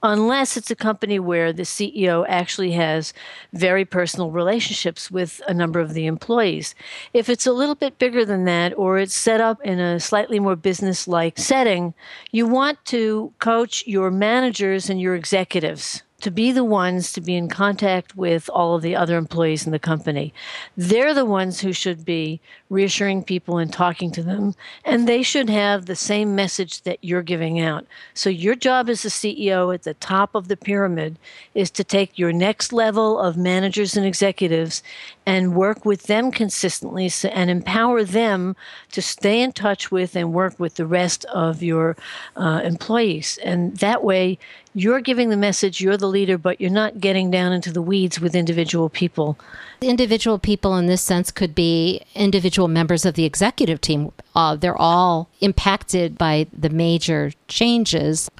unless 0.03 0.57
it's 0.57 0.71
a 0.71 0.77
company 0.77 1.19
where 1.19 1.53
the 1.53 1.63
CEO 1.63 2.25
actually 2.29 2.73
has 2.73 3.13
very 3.53 3.85
personal 3.85 4.31
relationships 4.31 5.11
with 5.11 5.41
a 5.47 5.55
number 5.55 5.81
of 5.81 5.95
the 5.95 6.07
employees. 6.07 6.75
If 7.13 7.29
it's 7.29 7.47
a 7.47 7.53
little 7.53 7.75
bit 7.75 7.99
bigger 7.99 8.25
than 8.25 8.45
that, 8.45 8.77
or 8.77 8.99
it's 8.99 9.15
set 9.15 9.41
up 9.41 9.61
in 9.63 9.79
a 9.79 10.01
slightly 10.01 10.39
more 10.39 10.57
business 10.57 11.09
like 11.09 11.39
setting, 11.39 11.95
you 12.31 12.47
want 12.47 12.85
to 12.87 13.33
coach 13.39 13.87
your 13.87 14.11
managers 14.11 14.91
and 14.91 15.01
your 15.01 15.15
executives 15.15 16.03
to 16.23 16.31
be 16.31 16.53
the 16.53 16.65
ones 16.65 17.13
to 17.13 17.21
be 17.21 17.37
in 17.37 17.49
contact 17.49 18.17
with 18.17 18.49
all 18.51 18.77
of 18.77 18.83
the 18.83 18.97
other 18.97 19.17
employees 19.17 19.67
in 19.67 19.73
the 19.73 19.79
company. 19.79 20.33
They're 20.77 21.15
the 21.15 21.25
ones 21.25 21.61
who 21.61 21.73
should 21.73 22.05
be 22.05 22.41
reassuring 22.71 23.25
people 23.25 23.59
and 23.59 23.73
talking 23.73 24.11
to 24.13 24.23
them, 24.23 24.55
and 24.85 25.07
they 25.07 25.23
should 25.23 25.51
have 25.51 25.87
the 25.87 25.97
same 25.97 26.35
message 26.35 26.83
that 26.83 26.99
you're 27.03 27.23
giving 27.23 27.61
out. 27.61 27.87
So, 28.15 28.31
your 28.31 28.55
job 28.55 28.89
as 28.89 29.03
the 29.03 29.09
CEO 29.09 29.75
at 29.75 29.83
the 29.83 29.95
top 29.95 30.35
of 30.35 30.49
the 30.49 30.57
pyramid 30.57 31.19
is 31.55 31.71
to 31.73 31.85
take 31.85 32.19
your 32.19 32.33
next 32.33 32.73
level 32.73 33.19
of 33.19 33.37
managers 33.37 33.97
and 33.97 34.07
executives 34.07 34.83
and 35.25 35.55
work 35.55 35.85
with 35.85 36.05
them 36.05 36.31
consistently 36.31 37.11
and 37.31 37.51
empower 37.51 38.05
them 38.05 38.57
to 38.91 39.01
stay 39.01 39.41
in 39.41 39.53
touch 39.53 39.91
with 39.91 40.17
and 40.17 40.33
work 40.33 40.59
with 40.59 40.75
the 40.75 40.87
rest 40.87 41.25
of 41.27 41.63
your 41.63 41.97
uh, 42.37 42.61
employees. 42.65 43.39
And 43.45 43.77
that 43.79 44.03
way, 44.03 44.39
you're 44.75 45.01
giving 45.01 45.29
the 45.29 45.37
message, 45.37 45.81
you're 45.81 45.97
the 45.97 46.09
leader, 46.09 46.39
but 46.39 46.61
you're 46.61 46.71
not 46.71 46.99
getting 46.99 47.31
down 47.31 47.53
into 47.53 47.73
the 47.73 47.83
weeds 47.83 48.21
with 48.21 48.35
individual 48.35 48.89
people. 48.89 49.39
Individual 49.81 50.39
people 50.39 50.77
in 50.77 50.87
this 50.87 51.03
sense 51.03 51.31
could 51.31 51.55
be 51.55 52.01
individual 52.15 52.69
members 52.69 53.05
of 53.05 53.15
the 53.15 53.25
executive 53.25 53.81
team. 53.81 54.13
Uh, 54.35 54.57
they're 54.57 54.77
all 54.77 55.29
impacted 55.41 56.17
by 56.17 56.47
the 56.53 56.71
major 56.71 57.33
changes. 57.49 58.31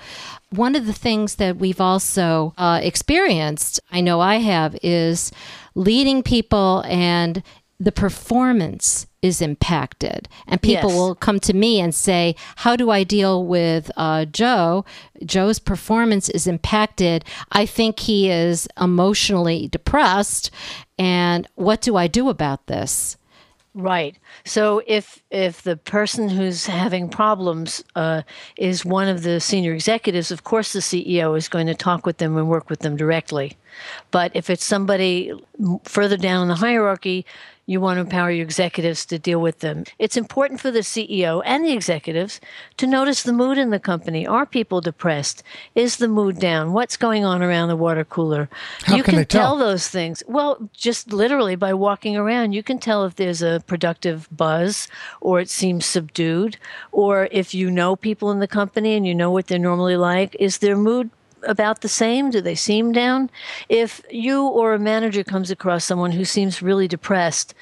One 0.51 0.75
of 0.75 0.87
the 0.87 0.93
things 0.93 1.37
that 1.37 1.57
we've 1.57 1.81
also 1.81 2.55
uh, 2.59 2.81
experienced, 2.83 3.81
I 3.91 4.01
know 4.01 4.21
I 4.21 4.37
have, 4.37 4.77
is 4.83 5.33
leading 5.75 6.23
people 6.23 6.83
and 6.87 7.43
the 7.79 7.93
performance 7.93 9.07
is 9.23 9.41
impacted. 9.41 10.29
And 10.47 10.63
people 10.63 10.91
yes. 10.91 10.97
will 10.99 11.15
come 11.15 11.41
to 11.41 11.53
me 11.53 11.81
and 11.81 11.95
say, 11.95 12.37
How 12.57 12.77
do 12.77 12.91
I 12.91 13.05
deal 13.05 13.45
with 13.45 13.91
uh, 13.97 14.25
Joe? 14.27 14.85
Joe's 15.25 15.59
performance 15.59 16.29
is 16.29 16.47
impacted. 16.47 17.25
I 17.51 17.67
think 17.67 18.01
he 18.01 18.31
is 18.31 18.69
emotionally 18.81 19.69
depressed. 19.69 20.51
And 20.99 21.49
what 21.55 21.81
do 21.81 21.97
I 21.97 22.07
do 22.07 22.29
about 22.29 22.67
this? 22.67 23.17
Right. 23.75 24.19
So 24.45 24.83
if 24.87 25.23
if 25.31 25.63
the 25.63 25.79
person 25.79 26.29
who's 26.29 26.67
having 26.67 27.09
problems 27.09 27.83
uh, 27.97 28.21
is 28.59 28.85
one 28.85 29.09
of 29.09 29.23
the 29.23 29.41
senior 29.41 29.73
executives, 29.73 30.31
of 30.31 30.45
course 30.45 30.75
the 30.75 30.81
CEO 30.81 31.39
is 31.39 31.49
going 31.49 31.67
to 31.69 31.75
talk 31.75 32.05
with 32.05 32.19
them 32.19 32.37
and 32.37 32.49
work 32.49 32.69
with 32.69 32.81
them 32.81 32.97
directly. 32.97 33.57
But 34.11 34.31
if 34.35 34.51
it's 34.51 34.65
somebody 34.65 35.33
further 35.85 36.19
down 36.19 36.43
in 36.43 36.49
the 36.49 36.55
hierarchy, 36.57 37.25
you 37.67 37.81
want 37.81 37.97
to 37.97 38.01
empower 38.01 38.31
your 38.31 38.45
executives 38.45 39.07
to 39.07 39.19
deal 39.19 39.41
with 39.41 39.61
them. 39.61 39.85
It's 39.99 40.17
important 40.17 40.61
for 40.61 40.71
the 40.71 40.81
CEO 40.81 41.43
and 41.45 41.65
the 41.65 41.73
executives 41.73 42.41
to 42.77 42.87
notice 42.87 43.23
the 43.23 43.33
mood 43.33 43.57
in 43.57 43.71
the 43.71 43.79
company. 43.79 44.27
Are 44.27 44.47
people 44.47 44.81
depressed? 44.81 45.43
Is 45.75 45.97
the 45.97 46.09
mood 46.09 46.39
down? 46.39 46.73
What's 46.73 46.97
going 46.97 47.25
on 47.25 47.43
around 47.43 47.69
the 47.69 47.77
water 47.77 48.05
cooler? 48.05 48.49
How 48.83 48.97
you 48.97 49.03
can, 49.03 49.15
can 49.15 49.27
tell? 49.27 49.41
tell 49.41 49.59
those 49.59 49.89
things. 49.89 50.23
Well, 50.27 50.71
just 50.73 51.13
literally 51.13 51.55
by 51.55 51.73
walking 51.73 52.17
around, 52.17 52.53
you 52.53 52.63
can 52.63 52.79
tell 52.79 53.05
if 53.05 53.15
there's 53.15 53.43
a 53.43 53.63
productive 53.67 54.29
buzz 54.31 54.89
or 55.21 55.41
it 55.41 55.49
seems 55.49 55.87
subdued, 55.87 56.57
or 56.91 57.29
if 57.31 57.55
you 57.55 57.71
know 57.71 57.95
people 57.95 58.31
in 58.31 58.41
the 58.41 58.49
company 58.49 58.95
and 58.95 59.07
you 59.07 59.15
know 59.15 59.31
what 59.31 59.47
they're 59.47 59.59
normally 59.59 59.97
like. 59.97 60.35
Is 60.41 60.59
their 60.59 60.77
mood 60.77 61.11
about 61.45 61.81
the 61.81 61.89
same? 61.89 62.31
Do 62.31 62.41
they 62.41 62.55
seem 62.55 62.93
down? 62.93 63.31
If 63.69 64.03
you 64.11 64.47
or 64.47 64.75
a 64.75 64.79
manager 64.79 65.25
comes 65.25 65.51
across 65.51 65.85
someone 65.85 66.13
who 66.13 66.25
seems 66.25 66.63
really 66.63 66.89
depressed, 66.89 67.55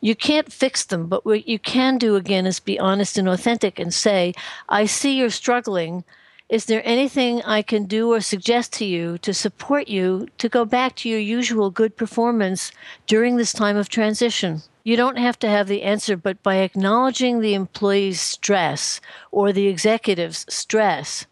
you 0.00 0.14
can't 0.14 0.52
fix 0.52 0.84
them, 0.84 1.06
but 1.06 1.24
what 1.24 1.48
you 1.48 1.58
can 1.58 1.98
do 1.98 2.16
again 2.16 2.46
is 2.46 2.60
be 2.60 2.78
honest 2.78 3.18
and 3.18 3.28
authentic 3.28 3.78
and 3.78 3.92
say, 3.92 4.34
I 4.68 4.86
see 4.86 5.18
you're 5.18 5.30
struggling. 5.30 6.04
Is 6.48 6.64
there 6.64 6.82
anything 6.84 7.42
I 7.42 7.62
can 7.62 7.84
do 7.84 8.12
or 8.12 8.20
suggest 8.20 8.72
to 8.74 8.84
you 8.84 9.18
to 9.18 9.34
support 9.34 9.88
you 9.88 10.28
to 10.38 10.48
go 10.48 10.64
back 10.64 10.96
to 10.96 11.08
your 11.08 11.18
usual 11.18 11.70
good 11.70 11.96
performance 11.96 12.72
during 13.06 13.36
this 13.36 13.52
time 13.52 13.76
of 13.76 13.88
transition? 13.88 14.62
You 14.82 14.96
don't 14.96 15.18
have 15.18 15.38
to 15.40 15.48
have 15.50 15.68
the 15.68 15.82
answer, 15.82 16.16
but 16.16 16.42
by 16.42 16.56
acknowledging 16.56 17.40
the 17.40 17.52
employee's 17.52 18.22
stress 18.22 19.02
or 19.30 19.52
the 19.52 19.66
executive's 19.66 20.46
stress, 20.48 21.26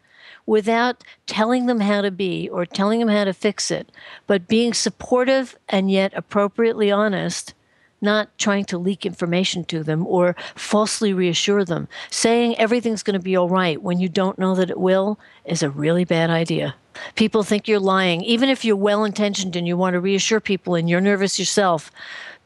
without 0.47 1.03
telling 1.27 1.67
them 1.67 1.81
how 1.81 2.01
to 2.01 2.11
be 2.11 2.49
or 2.49 2.65
telling 2.65 3.01
them 3.01 3.09
how 3.09 3.25
to 3.25 3.33
fix 3.33 3.71
it, 3.71 3.91
but 4.27 4.49
being 4.49 4.73
supportive 4.73 5.57
and 5.69 5.91
yet 5.91 6.13
appropriately 6.15 6.91
honest, 6.91 7.53
not 8.01 8.37
trying 8.39 8.65
to 8.65 8.79
leak 8.79 9.05
information 9.05 9.65
to 9.65 9.83
them 9.83 10.07
or 10.07 10.37
falsely 10.55 11.13
reassure 11.13 11.65
them. 11.65 11.89
Saying 12.11 12.57
everything's 12.59 13.03
going 13.03 13.19
to 13.19 13.25
be 13.25 13.37
all 13.37 13.49
right 13.49 13.83
when 13.83 13.99
you 13.99 14.09
don't 14.09 14.39
know 14.39 14.55
that 14.55 14.71
it 14.71 14.79
will 14.79 15.19
is 15.45 15.63
a 15.63 15.71
really 15.71 16.05
bad 16.05 16.31
idea. 16.31 16.75
People 17.15 17.43
think 17.43 17.69
you're 17.69 17.81
lying, 17.81 18.23
even 18.23 18.49
if 18.49 18.65
you're 18.65 18.77
well 18.77 19.05
intentioned 19.05 19.57
and 19.57 19.67
you 19.67 19.77
want 19.77 19.95
to 19.95 20.01
reassure 20.01 20.41
people 20.41 20.75
and 20.75 20.89
you're 20.89 21.01
nervous 21.01 21.39
yourself. 21.39 21.91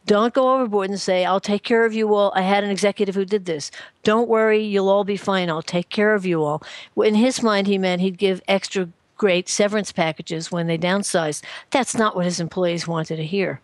Don't 0.07 0.35
go 0.35 0.54
overboard 0.54 0.90
and 0.90 1.00
say, 1.00 1.25
I'll 1.25 1.40
take 1.40 1.62
care 1.62 1.85
of 1.85 1.95
you 1.95 2.14
all. 2.14 2.33
I 2.35 2.42
had 2.42 2.64
an 2.64 2.71
executive 2.71 3.14
who 3.14 3.25
did 3.25 3.45
this. 3.45 3.71
Don't 4.02 4.28
worry, 4.28 4.62
you'll 4.62 4.88
all 4.88 5.04
be 5.04 5.16
fine. 5.16 5.50
I'll 5.50 5.62
take 5.62 5.88
care 5.88 6.14
of 6.14 6.26
you 6.26 6.42
all. 6.42 6.62
In 6.97 7.14
his 7.14 7.42
mind, 7.42 7.66
he 7.66 7.78
meant 7.78 8.00
he'd 8.00 8.19
give 8.19 8.42
extra 8.49 8.88
great 9.16 9.49
severance 9.49 9.92
packages 9.92 10.50
when 10.50 10.66
they 10.66 10.78
downsized. 10.78 11.42
That's 11.71 11.95
not 11.95 12.16
what 12.16 12.25
his 12.25 12.40
employees 12.40 12.88
wanted 12.88 13.16
to 13.16 13.26
hear. 13.26 13.61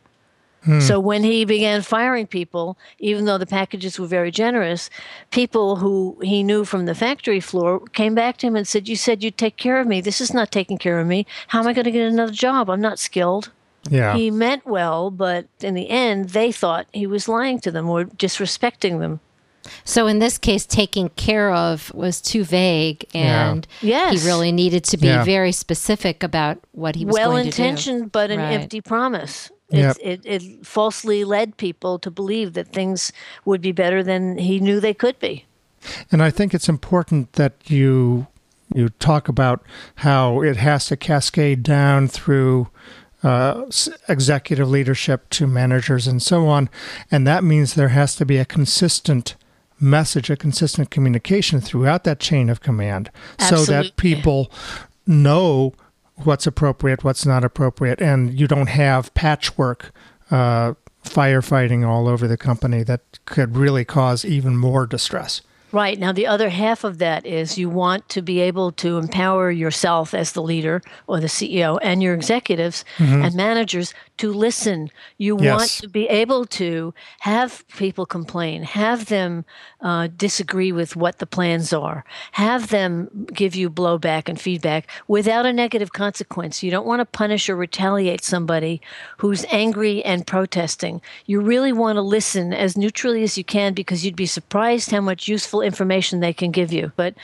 Hmm. 0.65 0.81
So 0.81 1.01
when 1.01 1.23
he 1.23 1.45
began 1.45 1.81
firing 1.81 2.27
people, 2.27 2.77
even 2.99 3.25
though 3.25 3.39
the 3.39 3.47
packages 3.47 3.99
were 3.99 4.07
very 4.07 4.31
generous, 4.31 4.91
people 5.31 5.77
who 5.77 6.19
he 6.23 6.43
knew 6.43 6.65
from 6.65 6.87
the 6.87 6.95
factory 6.95 7.41
floor 7.41 7.81
came 7.93 8.15
back 8.15 8.37
to 8.39 8.49
him 8.49 8.57
and 8.57 8.69
said, 8.69 8.89
You 8.89 8.97
said 8.97 9.23
you'd 9.23 9.39
take 9.39 9.57
care 9.57 9.81
of 9.81 9.87
me. 9.87 10.01
This 10.01 10.21
is 10.21 10.35
not 10.35 10.51
taking 10.51 10.77
care 10.77 10.99
of 10.99 11.07
me. 11.07 11.25
How 11.49 11.61
am 11.61 11.69
I 11.69 11.73
going 11.73 11.85
to 11.85 11.91
get 11.91 12.11
another 12.11 12.33
job? 12.33 12.69
I'm 12.69 12.81
not 12.81 12.99
skilled. 12.99 13.51
Yeah. 13.91 14.17
He 14.17 14.31
meant 14.31 14.67
well, 14.67 15.11
but 15.11 15.47
in 15.61 15.75
the 15.75 15.89
end, 15.89 16.31
they 16.31 16.53
thought 16.53 16.87
he 16.93 17.07
was 17.07 17.29
lying 17.29 17.61
to 17.61 17.71
them 17.71 17.89
or 17.89 18.05
disrespecting 18.05 19.01
them. 19.01 19.21
So 19.85 20.07
in 20.07 20.21
this 20.21 20.39
case, 20.39 20.65
taking 20.65 21.09
care 21.11 21.53
of 21.53 21.93
was 21.95 22.21
too 22.21 22.45
vague, 22.45 23.05
and 23.15 23.67
yeah. 23.81 24.11
yes. 24.11 24.23
he 24.23 24.29
really 24.29 24.53
needed 24.53 24.85
to 24.85 24.97
be 24.97 25.09
yeah. 25.09 25.25
very 25.25 25.53
specific 25.53 26.23
about 26.23 26.59
what 26.73 26.95
he 26.95 27.05
was 27.05 27.15
well 27.15 27.37
intentioned, 27.37 28.13
but 28.13 28.31
an 28.31 28.39
right. 28.39 28.53
empty 28.53 28.81
promise. 28.81 29.51
Yep. 29.71 29.97
It, 30.01 30.21
it 30.25 30.65
falsely 30.65 31.25
led 31.25 31.57
people 31.57 31.99
to 31.99 32.11
believe 32.11 32.53
that 32.53 32.69
things 32.69 33.13
would 33.45 33.61
be 33.61 33.73
better 33.73 34.03
than 34.03 34.39
he 34.39 34.61
knew 34.61 34.79
they 34.79 34.95
could 34.95 35.19
be. 35.19 35.45
And 36.13 36.23
I 36.23 36.31
think 36.31 36.55
it's 36.55 36.69
important 36.69 37.33
that 37.33 37.55
you 37.67 38.29
you 38.75 38.89
talk 38.89 39.29
about 39.29 39.65
how 39.97 40.43
it 40.43 40.57
has 40.57 40.87
to 40.87 40.97
cascade 40.97 41.63
down 41.63 42.09
through 42.09 42.69
uh, 43.23 43.65
executive 44.09 44.69
leadership 44.69 45.29
to 45.31 45.47
managers 45.47 46.07
and 46.07 46.23
so 46.23 46.47
on. 46.47 46.69
And 47.11 47.27
that 47.27 47.45
means 47.45 47.75
there 47.75 47.89
has 47.89 48.15
to 48.17 48.27
be 48.27 48.39
a 48.39 48.45
consistent 48.45 49.37
message, 49.81 50.31
a 50.31 50.37
consistent 50.37 50.91
communication 50.91 51.61
throughout 51.61 52.05
that 52.05 52.21
chain 52.21 52.49
of 52.49 52.61
command 52.61 53.11
Absolutely. 53.39 53.67
so 53.67 53.73
that 53.73 53.97
people 53.97 54.51
know 55.07 55.75
what's 56.25 56.47
appropriate, 56.47 57.05
what's 57.05 57.27
not 57.27 57.45
appropriate, 57.45 58.01
and 58.01 58.39
you 58.39 58.47
don't 58.47 58.69
have 58.69 59.13
patchwork 59.15 59.93
uh, 60.31 60.75
firefighting 61.05 61.87
all 61.87 62.09
over 62.09 62.27
the 62.27 62.37
company 62.37 62.83
that 62.83 63.01
could 63.27 63.57
really 63.57 63.85
cause 63.85 64.25
even 64.25 64.57
more 64.57 64.87
distress. 64.87 65.43
Right. 65.73 65.99
Now, 65.99 66.13
the 66.13 66.27
other 66.27 66.49
half 66.49 66.85
of 66.85 66.99
that 66.99 67.27
is 67.27 67.59
you 67.59 67.69
want 67.69 68.09
to 68.11 68.23
be 68.23 68.41
able 68.41 68.73
to 68.73 68.99
empower 68.99 69.51
yourself 69.51 70.15
as 70.15 70.33
the 70.33 70.43
leader 70.43 70.81
or 71.07 71.21
the 71.21 71.27
CEO 71.27 71.79
and 71.83 72.03
your 72.03 72.15
executives 72.15 72.85
mm-hmm. 72.99 73.23
and 73.23 73.35
managers 73.35 73.93
to 74.19 74.33
listen. 74.33 74.91
You 75.19 75.39
yes. 75.41 75.59
want 75.59 75.71
to 75.83 75.89
be 75.89 76.09
able 76.09 76.47
to 76.47 76.95
have 77.21 77.67
people 77.69 78.07
complain, 78.07 78.63
have 78.63 79.07
them 79.07 79.45
uh, 79.81 80.09
disagree 80.17 80.73
with 80.73 80.97
what 80.97 81.19
the 81.19 81.27
plans 81.27 81.73
are, 81.73 82.05
have 82.33 82.69
them 82.69 83.27
give 83.33 83.55
you 83.55 83.71
blowback 83.71 84.29
and 84.29 84.41
feedback 84.41 84.89
without 85.09 85.47
a 85.47 85.53
negative 85.53 85.93
consequence. 85.93 86.63
You 86.63 86.71
don't 86.71 86.87
want 86.87 87.01
to 87.01 87.05
punish 87.07 87.49
or 87.49 87.57
retaliate 87.57 88.25
somebody 88.25 88.81
who's 89.19 89.45
angry 89.51 90.05
and 90.05 90.27
protesting. 90.27 91.01
You 91.27 91.41
really 91.41 91.73
want 91.73 91.97
to 91.97 92.03
listen 92.03 92.53
as 92.53 92.77
neutrally 92.77 93.23
as 93.23 93.37
you 93.37 93.45
can 93.45 93.75
because 93.75 94.05
you'd 94.05 94.17
be 94.17 94.27
surprised 94.27 94.91
how 94.91 95.01
much 95.01 95.29
useful 95.29 95.61
information 95.61 96.21
they 96.21 96.33
can 96.33 96.51
give 96.51 96.73
you. 96.73 96.93
But 96.97 97.15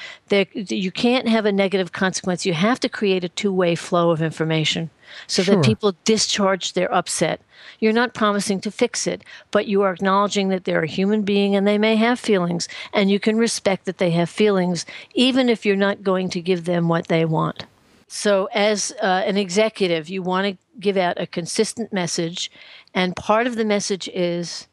you 0.53 0.93
can't 0.93 1.29
have 1.29 1.47
a 1.47 1.53
negative 1.53 1.93
consequence. 1.93 2.47
You 2.47 2.55
have 2.55 2.81
to 2.81 2.89
create 2.89 3.25
a 3.25 3.29
two 3.29 3.53
way 3.53 3.75
flow 3.75 4.11
of 4.11 4.23
information 4.23 4.91
so 5.27 5.43
sure. 5.43 5.57
that 5.57 5.65
people 5.65 5.95
discharge 6.05 6.73
their 6.73 6.93
upset. 6.93 7.41
You're 7.79 7.93
not 7.93 8.15
promising 8.15 8.61
to 8.63 8.71
fix 8.71 9.07
it, 9.07 9.25
but 9.51 9.67
you 9.67 9.83
are 9.83 9.93
acknowledging 9.93 10.49
that 10.49 10.65
they're 10.65 10.83
a 10.83 10.89
human 10.89 11.23
being 11.23 11.55
and 11.55 11.67
they 11.67 11.79
may 11.79 11.97
have 11.97 12.19
feelings, 12.19 12.69
and 12.93 13.11
you 13.11 13.21
can 13.21 13.37
respect 13.37 13.85
that 13.85 13.99
they 13.99 14.11
have 14.11 14.31
feelings, 14.31 14.85
even 15.15 15.49
if 15.49 15.65
you're 15.65 15.77
not 15.77 16.03
going 16.03 16.29
to 16.31 16.41
give 16.41 16.65
them 16.65 16.89
what 16.89 17.09
they 17.09 17.25
want. 17.25 17.67
So, 18.09 18.49
as 18.53 18.93
uh, 19.03 19.23
an 19.25 19.39
executive, 19.39 20.11
you 20.11 20.23
want 20.23 20.47
to 20.47 20.65
give 20.79 20.99
out 20.99 21.19
a 21.21 21.27
consistent 21.27 21.93
message, 21.95 22.51
and 22.93 23.17
part 23.17 23.47
of 23.47 23.57
the 23.57 23.65
message 23.65 24.07
is 24.13 24.67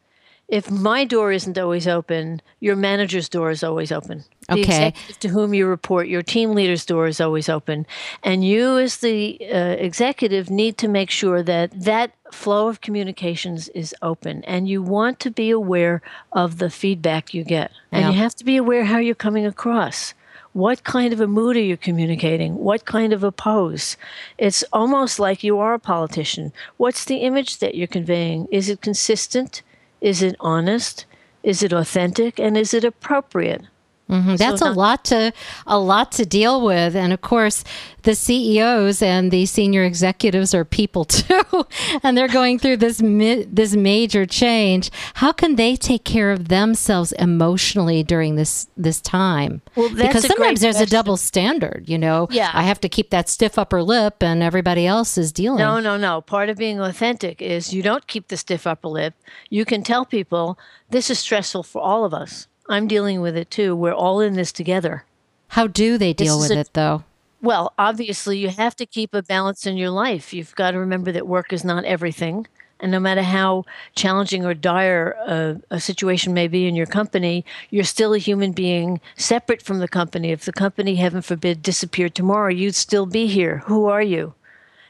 if 0.49 0.71
my 0.71 1.05
door 1.05 1.31
isn't 1.31 1.57
always 1.57 1.87
open, 1.87 2.41
your 2.59 2.75
manager's 2.75 3.29
door 3.29 3.51
is 3.51 3.63
always 3.63 3.91
open. 3.91 4.23
The 4.47 4.61
okay. 4.61 4.93
to 5.19 5.27
whom 5.27 5.53
you 5.53 5.67
report, 5.67 6.07
your 6.07 6.23
team 6.23 6.53
leader's 6.53 6.85
door 6.85 7.05
is 7.05 7.21
always 7.21 7.49
open. 7.49 7.85
And 8.23 8.43
you, 8.43 8.79
as 8.79 8.97
the 8.97 9.39
uh, 9.41 9.75
executive, 9.77 10.49
need 10.49 10.79
to 10.79 10.87
make 10.87 11.11
sure 11.11 11.43
that 11.43 11.79
that 11.79 12.13
flow 12.31 12.67
of 12.67 12.81
communications 12.81 13.69
is 13.69 13.95
open. 14.01 14.43
And 14.45 14.67
you 14.67 14.81
want 14.81 15.19
to 15.19 15.29
be 15.29 15.51
aware 15.51 16.01
of 16.31 16.57
the 16.57 16.71
feedback 16.71 17.31
you 17.31 17.43
get. 17.43 17.71
And 17.91 18.01
yeah. 18.01 18.11
you 18.11 18.17
have 18.17 18.35
to 18.35 18.43
be 18.43 18.57
aware 18.57 18.85
how 18.85 18.97
you're 18.97 19.13
coming 19.13 19.45
across. 19.45 20.15
What 20.53 20.83
kind 20.83 21.13
of 21.13 21.21
a 21.21 21.27
mood 21.27 21.57
are 21.57 21.61
you 21.61 21.77
communicating? 21.77 22.55
What 22.55 22.85
kind 22.85 23.13
of 23.13 23.23
a 23.23 23.31
pose? 23.31 23.97
It's 24.39 24.63
almost 24.73 25.19
like 25.19 25.43
you 25.43 25.59
are 25.59 25.75
a 25.75 25.79
politician. 25.79 26.51
What's 26.77 27.05
the 27.05 27.17
image 27.17 27.59
that 27.59 27.75
you're 27.75 27.85
conveying? 27.85 28.47
Is 28.49 28.67
it 28.67 28.81
consistent? 28.81 29.61
Is 30.01 30.21
it 30.21 30.35
honest? 30.39 31.05
Is 31.43 31.63
it 31.63 31.73
authentic? 31.73 32.39
And 32.39 32.57
is 32.57 32.73
it 32.73 32.83
appropriate? 32.83 33.63
Mm-hmm. 34.09 34.37
That's 34.37 34.61
so 34.61 34.69
a 34.69 34.73
lot 34.73 35.05
to 35.05 35.31
a 35.67 35.77
lot 35.77 36.11
to 36.13 36.25
deal 36.25 36.65
with, 36.65 36.95
and 36.95 37.13
of 37.13 37.21
course, 37.21 37.63
the 38.03 38.15
CEOs 38.15 39.03
and 39.03 39.29
the 39.29 39.45
senior 39.45 39.83
executives 39.83 40.53
are 40.53 40.65
people 40.65 41.05
too, 41.05 41.67
and 42.01 42.17
they're 42.17 42.27
going 42.27 42.57
through 42.57 42.77
this 42.77 43.01
mi- 43.01 43.43
this 43.43 43.75
major 43.75 44.25
change. 44.25 44.89
How 45.15 45.31
can 45.31 45.57
they 45.57 45.75
take 45.75 46.05
care 46.05 46.31
of 46.31 46.47
themselves 46.47 47.11
emotionally 47.13 48.01
during 48.01 48.35
this 48.35 48.67
this 48.75 48.99
time? 48.99 49.61
Well, 49.75 49.89
because 49.89 50.25
sometimes 50.25 50.61
there's 50.61 50.77
question. 50.77 50.87
a 50.87 50.97
double 50.97 51.17
standard. 51.17 51.83
You 51.87 51.99
know, 51.99 52.27
yeah. 52.31 52.49
I 52.51 52.63
have 52.63 52.81
to 52.81 52.89
keep 52.89 53.11
that 53.11 53.29
stiff 53.29 53.59
upper 53.59 53.83
lip, 53.83 54.23
and 54.23 54.41
everybody 54.41 54.87
else 54.87 55.19
is 55.19 55.31
dealing. 55.31 55.59
No, 55.59 55.79
no, 55.79 55.97
no. 55.97 56.21
Part 56.21 56.49
of 56.49 56.57
being 56.57 56.79
authentic 56.79 57.43
is 57.43 57.73
you 57.73 57.83
don't 57.83 58.07
keep 58.07 58.29
the 58.29 58.37
stiff 58.37 58.65
upper 58.65 58.87
lip. 58.87 59.13
You 59.51 59.65
can 59.65 59.83
tell 59.83 60.03
people 60.03 60.57
this 60.89 61.11
is 61.11 61.19
stressful 61.19 61.61
for 61.61 61.81
all 61.81 62.05
of 62.05 62.13
us 62.13 62.47
I'm 62.69 62.87
dealing 62.87 63.19
with 63.19 63.35
it 63.35 63.49
too. 63.49 63.75
We're 63.75 63.93
all 63.93 64.21
in 64.21 64.35
this 64.35 64.51
together. 64.51 65.03
How 65.49 65.67
do 65.67 65.97
they 65.97 66.13
deal 66.13 66.39
with 66.39 66.51
a, 66.51 66.59
it 66.59 66.69
though? 66.73 67.03
Well, 67.41 67.73
obviously, 67.77 68.37
you 68.37 68.49
have 68.49 68.75
to 68.75 68.85
keep 68.85 69.13
a 69.13 69.23
balance 69.23 69.65
in 69.65 69.75
your 69.77 69.89
life. 69.89 70.33
You've 70.33 70.55
got 70.55 70.71
to 70.71 70.79
remember 70.79 71.11
that 71.11 71.27
work 71.27 71.51
is 71.51 71.63
not 71.63 71.85
everything. 71.85 72.47
And 72.81 72.91
no 72.91 72.99
matter 72.99 73.23
how 73.23 73.65
challenging 73.95 74.45
or 74.45 74.53
dire 74.53 75.11
a, 75.25 75.59
a, 75.69 75.79
situation 75.81 76.33
may 76.33 76.47
be 76.47 76.65
in 76.65 76.75
your 76.75 76.85
company, 76.85 77.43
you're 77.69 77.83
still 77.83 78.13
a 78.13 78.17
human 78.17 78.53
being 78.53 79.01
separate 79.17 79.61
from 79.61 79.79
the 79.79 79.87
company. 79.87 80.31
If 80.31 80.45
the 80.45 80.53
company, 80.53 80.95
heaven 80.95 81.21
forbid, 81.21 81.61
disappeared 81.61 82.15
tomorrow, 82.15 82.49
you'd 82.49 82.75
still 82.75 83.05
be 83.05 83.27
here. 83.27 83.63
Who 83.65 83.85
are 83.85 84.01
you? 84.01 84.33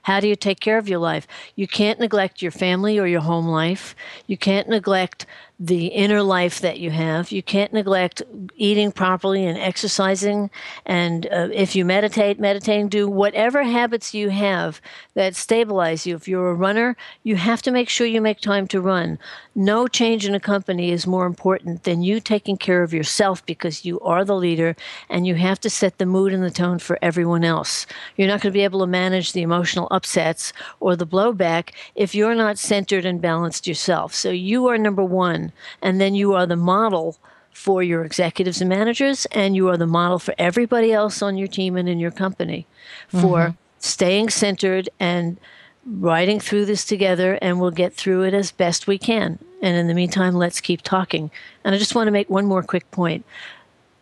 How 0.03 0.19
do 0.19 0.27
you 0.27 0.35
take 0.35 0.59
care 0.59 0.77
of 0.77 0.87
your 0.87 0.99
life? 0.99 1.27
You 1.55 1.67
can't 1.67 1.99
neglect 1.99 2.41
your 2.41 2.51
family 2.51 2.99
or 2.99 3.07
your 3.07 3.21
home 3.21 3.47
life. 3.47 3.95
You 4.27 4.37
can't 4.37 4.69
neglect 4.69 5.25
the 5.59 5.87
inner 5.87 6.23
life 6.23 6.61
that 6.61 6.79
you 6.79 6.89
have. 6.89 7.33
You 7.33 7.43
can't 7.43 7.73
neglect 7.73 8.21
eating 8.55 8.93
properly 8.93 9.45
and 9.45 9.57
exercising. 9.57 10.49
And 10.85 11.25
uh, 11.27 11.49
if 11.51 11.75
you 11.75 11.83
meditate, 11.83 12.39
meditating, 12.39 12.87
do 12.87 13.09
whatever 13.09 13.63
habits 13.63 14.13
you 14.13 14.29
have 14.29 14.79
that 15.15 15.35
stabilize 15.35 16.07
you. 16.07 16.15
If 16.15 16.29
you're 16.29 16.49
a 16.49 16.53
runner, 16.53 16.95
you 17.23 17.35
have 17.35 17.61
to 17.63 17.71
make 17.71 17.89
sure 17.89 18.07
you 18.07 18.21
make 18.21 18.39
time 18.39 18.67
to 18.69 18.79
run. 18.79 19.19
No 19.53 19.89
change 19.89 20.25
in 20.25 20.33
a 20.33 20.39
company 20.39 20.91
is 20.91 21.05
more 21.05 21.25
important 21.25 21.83
than 21.83 22.03
you 22.03 22.21
taking 22.21 22.55
care 22.55 22.81
of 22.81 22.93
yourself 22.93 23.45
because 23.45 23.83
you 23.83 23.99
are 23.99 24.23
the 24.23 24.37
leader 24.37 24.77
and 25.09 25.27
you 25.27 25.35
have 25.35 25.59
to 25.59 25.69
set 25.69 25.97
the 25.97 26.05
mood 26.05 26.31
and 26.31 26.41
the 26.41 26.51
tone 26.51 26.79
for 26.79 26.97
everyone 27.01 27.43
else. 27.43 27.85
You're 28.15 28.29
not 28.29 28.39
going 28.39 28.53
to 28.53 28.57
be 28.57 28.63
able 28.63 28.79
to 28.79 28.87
manage 28.87 29.33
the 29.33 29.41
emotional 29.41 29.89
upsets 29.91 30.53
or 30.79 30.95
the 30.95 31.05
blowback 31.05 31.71
if 31.95 32.15
you're 32.15 32.35
not 32.35 32.57
centered 32.57 33.03
and 33.03 33.21
balanced 33.21 33.67
yourself. 33.67 34.13
So 34.13 34.29
you 34.29 34.67
are 34.67 34.77
number 34.77 35.03
one 35.03 35.48
and 35.81 35.99
then 35.99 36.15
you 36.15 36.33
are 36.33 36.45
the 36.45 36.55
model 36.55 37.17
for 37.51 37.83
your 37.83 38.05
executives 38.05 38.61
and 38.61 38.69
managers, 38.69 39.25
and 39.27 39.55
you 39.55 39.67
are 39.69 39.77
the 39.77 39.87
model 39.87 40.19
for 40.19 40.33
everybody 40.37 40.93
else 40.93 41.21
on 41.21 41.37
your 41.37 41.47
team 41.47 41.75
and 41.75 41.89
in 41.89 41.99
your 41.99 42.11
company 42.11 42.65
for 43.09 43.39
mm-hmm. 43.39 43.55
staying 43.79 44.29
centered 44.29 44.89
and 44.99 45.37
riding 45.85 46.39
through 46.39 46.65
this 46.65 46.85
together, 46.85 47.37
and 47.41 47.59
we'll 47.59 47.71
get 47.71 47.93
through 47.93 48.23
it 48.23 48.33
as 48.33 48.51
best 48.51 48.87
we 48.87 48.97
can. 48.97 49.39
And 49.61 49.75
in 49.75 49.87
the 49.87 49.93
meantime, 49.93 50.35
let's 50.35 50.61
keep 50.61 50.81
talking. 50.81 51.31
And 51.63 51.75
I 51.75 51.77
just 51.77 51.95
want 51.95 52.07
to 52.07 52.11
make 52.11 52.29
one 52.29 52.45
more 52.45 52.63
quick 52.63 52.89
point. 52.91 53.25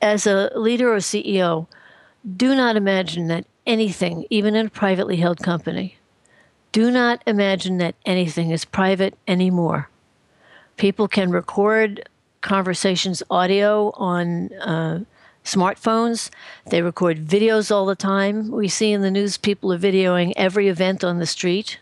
As 0.01 0.27
a 0.27 0.51
leader 0.55 0.93
or 0.93 0.97
CEO, 0.97 1.67
do 2.35 2.53
not 2.53 2.75
imagine 2.75 3.27
that 3.27 3.45
anything, 3.65 4.25
even 4.29 4.55
in 4.55 4.67
a 4.67 4.69
privately 4.69 5.17
held 5.17 5.39
company, 5.39 5.97
do 6.71 6.91
not 6.91 7.23
imagine 7.25 7.77
that 7.77 7.95
anything 8.05 8.51
is 8.51 8.65
private 8.65 9.17
anymore. 9.27 9.89
People 10.77 11.07
can 11.07 11.31
record 11.31 12.07
conversations 12.41 13.23
audio 13.29 13.91
on 13.95 14.53
uh, 14.53 15.03
smartphones. 15.43 16.29
They 16.67 16.81
record 16.81 17.25
videos 17.25 17.71
all 17.71 17.85
the 17.85 17.95
time. 17.95 18.51
We 18.51 18.67
see 18.67 18.91
in 18.91 19.01
the 19.01 19.11
news 19.11 19.37
people 19.37 19.73
are 19.73 19.79
videoing 19.79 20.33
every 20.35 20.67
event 20.67 21.03
on 21.03 21.19
the 21.19 21.25
street. 21.25 21.79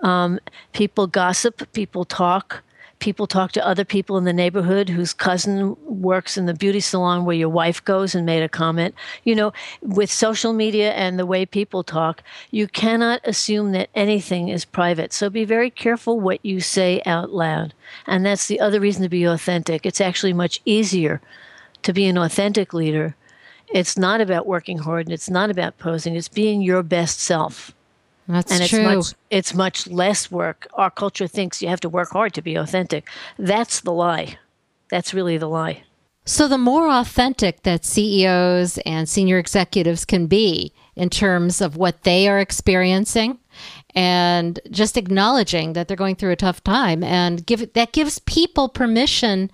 Um, 0.00 0.38
people 0.72 1.06
gossip, 1.06 1.72
people 1.72 2.04
talk. 2.04 2.62
People 2.98 3.26
talk 3.26 3.52
to 3.52 3.66
other 3.66 3.84
people 3.84 4.16
in 4.16 4.24
the 4.24 4.32
neighborhood 4.32 4.88
whose 4.88 5.12
cousin 5.12 5.76
works 5.82 6.36
in 6.36 6.46
the 6.46 6.54
beauty 6.54 6.80
salon 6.80 7.24
where 7.24 7.36
your 7.36 7.48
wife 7.48 7.84
goes 7.84 8.14
and 8.14 8.24
made 8.24 8.42
a 8.42 8.48
comment. 8.48 8.94
You 9.22 9.34
know, 9.34 9.52
with 9.82 10.10
social 10.10 10.52
media 10.52 10.92
and 10.92 11.18
the 11.18 11.26
way 11.26 11.44
people 11.44 11.84
talk, 11.84 12.22
you 12.50 12.66
cannot 12.66 13.20
assume 13.24 13.72
that 13.72 13.90
anything 13.94 14.48
is 14.48 14.64
private. 14.64 15.12
So 15.12 15.28
be 15.28 15.44
very 15.44 15.70
careful 15.70 16.18
what 16.18 16.44
you 16.44 16.60
say 16.60 17.02
out 17.04 17.30
loud. 17.30 17.74
And 18.06 18.24
that's 18.24 18.46
the 18.46 18.60
other 18.60 18.80
reason 18.80 19.02
to 19.02 19.08
be 19.08 19.24
authentic. 19.24 19.84
It's 19.84 20.00
actually 20.00 20.32
much 20.32 20.62
easier 20.64 21.20
to 21.82 21.92
be 21.92 22.06
an 22.06 22.16
authentic 22.18 22.72
leader. 22.72 23.14
It's 23.68 23.98
not 23.98 24.20
about 24.20 24.46
working 24.46 24.78
hard 24.78 25.06
and 25.06 25.12
it's 25.12 25.30
not 25.30 25.50
about 25.50 25.78
posing, 25.78 26.16
it's 26.16 26.28
being 26.28 26.62
your 26.62 26.82
best 26.82 27.20
self. 27.20 27.75
That's 28.28 28.52
and 28.52 28.60
it's 28.62 28.70
true. 28.70 28.82
much 28.82 29.06
it's 29.30 29.54
much 29.54 29.86
less 29.86 30.30
work. 30.30 30.66
Our 30.74 30.90
culture 30.90 31.26
thinks 31.26 31.62
you 31.62 31.68
have 31.68 31.80
to 31.80 31.88
work 31.88 32.10
hard 32.10 32.34
to 32.34 32.42
be 32.42 32.56
authentic. 32.56 33.08
That's 33.38 33.80
the 33.80 33.92
lie. 33.92 34.38
That's 34.90 35.14
really 35.14 35.38
the 35.38 35.48
lie. 35.48 35.84
So 36.24 36.48
the 36.48 36.58
more 36.58 36.90
authentic 36.90 37.62
that 37.62 37.84
CEOs 37.84 38.78
and 38.78 39.08
senior 39.08 39.38
executives 39.38 40.04
can 40.04 40.26
be 40.26 40.72
in 40.96 41.08
terms 41.08 41.60
of 41.60 41.76
what 41.76 42.02
they 42.02 42.26
are 42.26 42.40
experiencing 42.40 43.38
and 43.94 44.58
just 44.70 44.96
acknowledging 44.96 45.74
that 45.74 45.86
they're 45.86 45.96
going 45.96 46.16
through 46.16 46.32
a 46.32 46.36
tough 46.36 46.64
time 46.64 47.04
and 47.04 47.46
give 47.46 47.72
that 47.74 47.92
gives 47.92 48.18
people 48.20 48.68
permission 48.68 49.50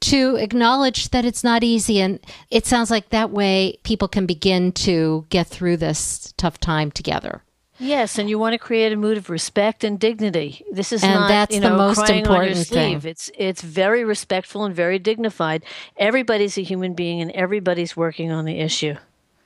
to 0.00 0.36
acknowledge 0.36 1.10
that 1.10 1.24
it's 1.24 1.44
not 1.44 1.62
easy 1.62 2.00
and 2.00 2.18
it 2.50 2.66
sounds 2.66 2.90
like 2.90 3.10
that 3.10 3.30
way 3.30 3.78
people 3.84 4.08
can 4.08 4.26
begin 4.26 4.72
to 4.72 5.26
get 5.28 5.46
through 5.46 5.76
this 5.76 6.34
tough 6.36 6.58
time 6.58 6.90
together. 6.90 7.42
Yes, 7.80 8.18
and 8.18 8.28
you 8.28 8.38
want 8.38 8.52
to 8.52 8.58
create 8.58 8.92
a 8.92 8.96
mood 8.96 9.16
of 9.16 9.30
respect 9.30 9.82
and 9.84 9.98
dignity. 9.98 10.64
This 10.70 10.92
is 10.92 11.02
and 11.02 11.14
not 11.14 11.28
that's 11.28 11.54
you 11.54 11.60
know, 11.60 11.70
the 11.70 11.76
most 11.76 11.96
crying 11.96 12.20
important 12.20 12.50
on 12.50 12.56
your 12.56 12.64
thing. 12.64 13.00
It's 13.04 13.30
it's 13.36 13.62
very 13.62 14.04
respectful 14.04 14.64
and 14.64 14.74
very 14.74 14.98
dignified. 14.98 15.64
Everybody's 15.96 16.58
a 16.58 16.62
human 16.62 16.92
being, 16.94 17.22
and 17.22 17.30
everybody's 17.32 17.96
working 17.96 18.30
on 18.30 18.44
the 18.44 18.60
issue. 18.60 18.96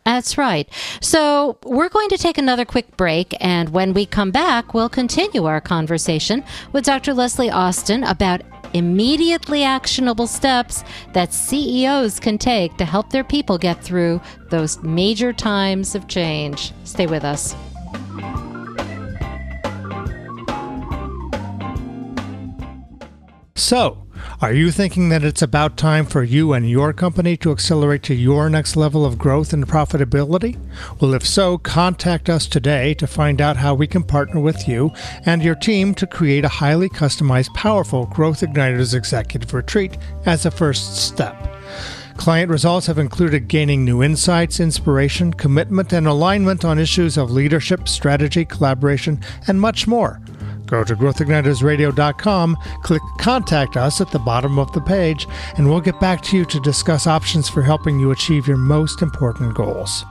That's 0.04 0.36
right. 0.36 0.68
So, 1.00 1.56
we're 1.64 1.88
going 1.88 2.10
to 2.10 2.18
take 2.18 2.36
another 2.36 2.66
quick 2.66 2.94
break, 2.98 3.34
and 3.40 3.70
when 3.70 3.94
we 3.94 4.04
come 4.04 4.30
back, 4.30 4.74
we'll 4.74 4.90
continue 4.90 5.46
our 5.46 5.62
conversation 5.62 6.44
with 6.72 6.84
Dr. 6.84 7.14
Leslie 7.14 7.50
Austin 7.50 8.04
about 8.04 8.42
immediately 8.74 9.62
actionable 9.62 10.26
steps 10.26 10.84
that 11.14 11.32
CEOs 11.32 12.20
can 12.20 12.36
take 12.36 12.76
to 12.76 12.84
help 12.84 13.10
their 13.10 13.24
people 13.24 13.56
get 13.56 13.82
through 13.82 14.20
those 14.50 14.82
major 14.82 15.32
times 15.32 15.94
of 15.94 16.06
change. 16.06 16.72
Stay 16.84 17.06
with 17.06 17.24
us. 17.24 17.54
So, 23.56 24.04
are 24.42 24.52
you 24.52 24.70
thinking 24.70 25.08
that 25.08 25.24
it's 25.24 25.40
about 25.40 25.78
time 25.78 26.04
for 26.04 26.22
you 26.22 26.52
and 26.52 26.68
your 26.68 26.92
company 26.92 27.34
to 27.38 27.50
accelerate 27.50 28.02
to 28.02 28.14
your 28.14 28.50
next 28.50 28.76
level 28.76 29.06
of 29.06 29.16
growth 29.16 29.54
and 29.54 29.66
profitability? 29.66 30.58
Well, 31.00 31.14
if 31.14 31.26
so, 31.26 31.56
contact 31.56 32.28
us 32.28 32.46
today 32.46 32.92
to 32.94 33.06
find 33.06 33.40
out 33.40 33.56
how 33.56 33.74
we 33.74 33.86
can 33.86 34.02
partner 34.02 34.38
with 34.38 34.68
you 34.68 34.92
and 35.24 35.42
your 35.42 35.54
team 35.54 35.94
to 35.94 36.06
create 36.06 36.44
a 36.44 36.48
highly 36.48 36.90
customized, 36.90 37.54
powerful 37.54 38.04
Growth 38.04 38.42
Igniters 38.42 38.94
executive 38.94 39.54
retreat 39.54 39.96
as 40.26 40.44
a 40.44 40.50
first 40.50 40.96
step. 40.96 41.34
Client 42.16 42.50
results 42.50 42.86
have 42.86 42.98
included 42.98 43.48
gaining 43.48 43.84
new 43.84 44.02
insights, 44.02 44.60
inspiration, 44.60 45.32
commitment, 45.34 45.92
and 45.92 46.06
alignment 46.06 46.64
on 46.64 46.78
issues 46.78 47.16
of 47.16 47.30
leadership, 47.30 47.88
strategy, 47.88 48.44
collaboration, 48.44 49.20
and 49.46 49.60
much 49.60 49.86
more. 49.86 50.20
Go 50.66 50.84
to 50.84 50.96
growthignitersradio.com, 50.96 52.56
click 52.82 53.02
Contact 53.18 53.76
Us 53.76 54.00
at 54.00 54.10
the 54.10 54.18
bottom 54.18 54.58
of 54.58 54.72
the 54.72 54.80
page, 54.80 55.26
and 55.56 55.68
we'll 55.68 55.80
get 55.80 56.00
back 56.00 56.22
to 56.22 56.36
you 56.36 56.44
to 56.46 56.60
discuss 56.60 57.06
options 57.06 57.48
for 57.48 57.62
helping 57.62 58.00
you 58.00 58.10
achieve 58.10 58.48
your 58.48 58.56
most 58.56 59.02
important 59.02 59.54
goals. 59.54 60.04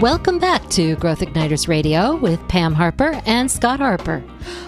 Welcome 0.00 0.38
back 0.38 0.68
to 0.72 0.94
Growth 0.96 1.20
Igniters 1.20 1.68
Radio 1.68 2.16
with 2.16 2.46
Pam 2.48 2.74
Harper 2.74 3.18
and 3.24 3.50
Scott 3.50 3.80
Harper. 3.80 4.22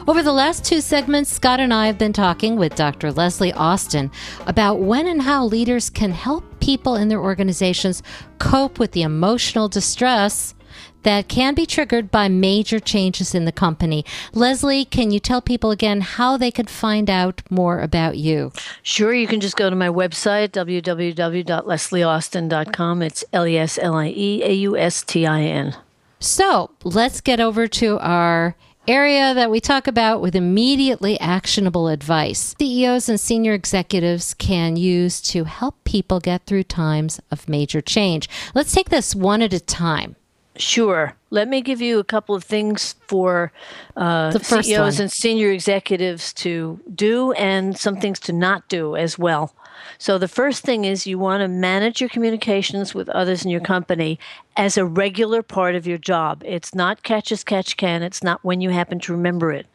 Over 0.06 0.22
the 0.22 0.32
last 0.32 0.64
two 0.64 0.80
segments, 0.80 1.30
Scott 1.30 1.60
and 1.60 1.72
I 1.72 1.86
have 1.86 1.98
been 1.98 2.14
talking 2.14 2.56
with 2.56 2.74
Dr. 2.74 3.12
Leslie 3.12 3.52
Austin 3.52 4.10
about 4.46 4.80
when 4.80 5.06
and 5.06 5.20
how 5.20 5.44
leaders 5.44 5.90
can 5.90 6.12
help 6.12 6.44
people 6.60 6.96
in 6.96 7.08
their 7.08 7.20
organizations 7.20 8.02
cope 8.38 8.78
with 8.78 8.92
the 8.92 9.02
emotional 9.02 9.68
distress 9.68 10.54
that 11.02 11.28
can 11.28 11.54
be 11.54 11.66
triggered 11.66 12.10
by 12.10 12.28
major 12.28 12.80
changes 12.80 13.34
in 13.34 13.44
the 13.44 13.52
company. 13.52 14.04
Leslie, 14.32 14.84
can 14.84 15.10
you 15.10 15.20
tell 15.20 15.40
people 15.40 15.70
again 15.70 16.00
how 16.00 16.36
they 16.36 16.50
could 16.50 16.68
find 16.68 17.08
out 17.08 17.40
more 17.50 17.80
about 17.80 18.18
you? 18.18 18.52
Sure, 18.82 19.14
you 19.14 19.26
can 19.26 19.40
just 19.40 19.56
go 19.56 19.70
to 19.70 19.76
my 19.76 19.88
website, 19.88 20.50
www.leslieaustin.com. 20.50 23.02
It's 23.02 23.24
L 23.32 23.46
E 23.46 23.56
S 23.56 23.78
L 23.80 23.94
I 23.94 24.08
E 24.08 24.42
A 24.44 24.52
U 24.52 24.76
S 24.76 25.02
T 25.02 25.26
I 25.26 25.40
N. 25.42 25.74
So 26.20 26.70
let's 26.82 27.20
get 27.20 27.38
over 27.40 27.68
to 27.68 27.98
our 28.00 28.56
area 28.88 29.34
that 29.34 29.50
we 29.50 29.60
talk 29.60 29.86
about 29.86 30.20
with 30.20 30.34
immediately 30.34 31.20
actionable 31.20 31.88
advice. 31.88 32.56
CEOs 32.58 33.08
and 33.08 33.20
senior 33.20 33.52
executives 33.52 34.34
can 34.34 34.76
use 34.76 35.20
to 35.20 35.44
help 35.44 35.84
people 35.84 36.20
get 36.20 36.46
through 36.46 36.64
times 36.64 37.20
of 37.30 37.48
major 37.48 37.82
change. 37.82 38.28
Let's 38.54 38.72
take 38.72 38.88
this 38.88 39.14
one 39.14 39.42
at 39.42 39.52
a 39.52 39.60
time. 39.60 40.16
Sure. 40.58 41.14
Let 41.30 41.48
me 41.48 41.60
give 41.60 41.80
you 41.80 41.98
a 41.98 42.04
couple 42.04 42.34
of 42.34 42.42
things 42.42 42.96
for 43.06 43.52
uh, 43.96 44.36
CEOs 44.38 44.96
one. 44.96 45.02
and 45.02 45.12
senior 45.12 45.52
executives 45.52 46.32
to 46.34 46.80
do 46.94 47.32
and 47.32 47.78
some 47.78 47.96
things 48.00 48.18
to 48.20 48.32
not 48.32 48.68
do 48.68 48.96
as 48.96 49.18
well. 49.18 49.54
So, 49.98 50.18
the 50.18 50.28
first 50.28 50.64
thing 50.64 50.84
is 50.84 51.06
you 51.06 51.18
want 51.18 51.40
to 51.40 51.48
manage 51.48 52.00
your 52.00 52.10
communications 52.10 52.94
with 52.94 53.08
others 53.10 53.44
in 53.44 53.50
your 53.50 53.60
company 53.60 54.18
as 54.56 54.76
a 54.76 54.84
regular 54.84 55.42
part 55.42 55.74
of 55.74 55.86
your 55.86 55.98
job. 55.98 56.42
It's 56.44 56.74
not 56.74 57.02
catch 57.02 57.30
as 57.32 57.44
catch 57.44 57.76
can, 57.76 58.02
it's 58.02 58.22
not 58.22 58.44
when 58.44 58.60
you 58.60 58.70
happen 58.70 58.98
to 59.00 59.12
remember 59.12 59.52
it. 59.52 59.66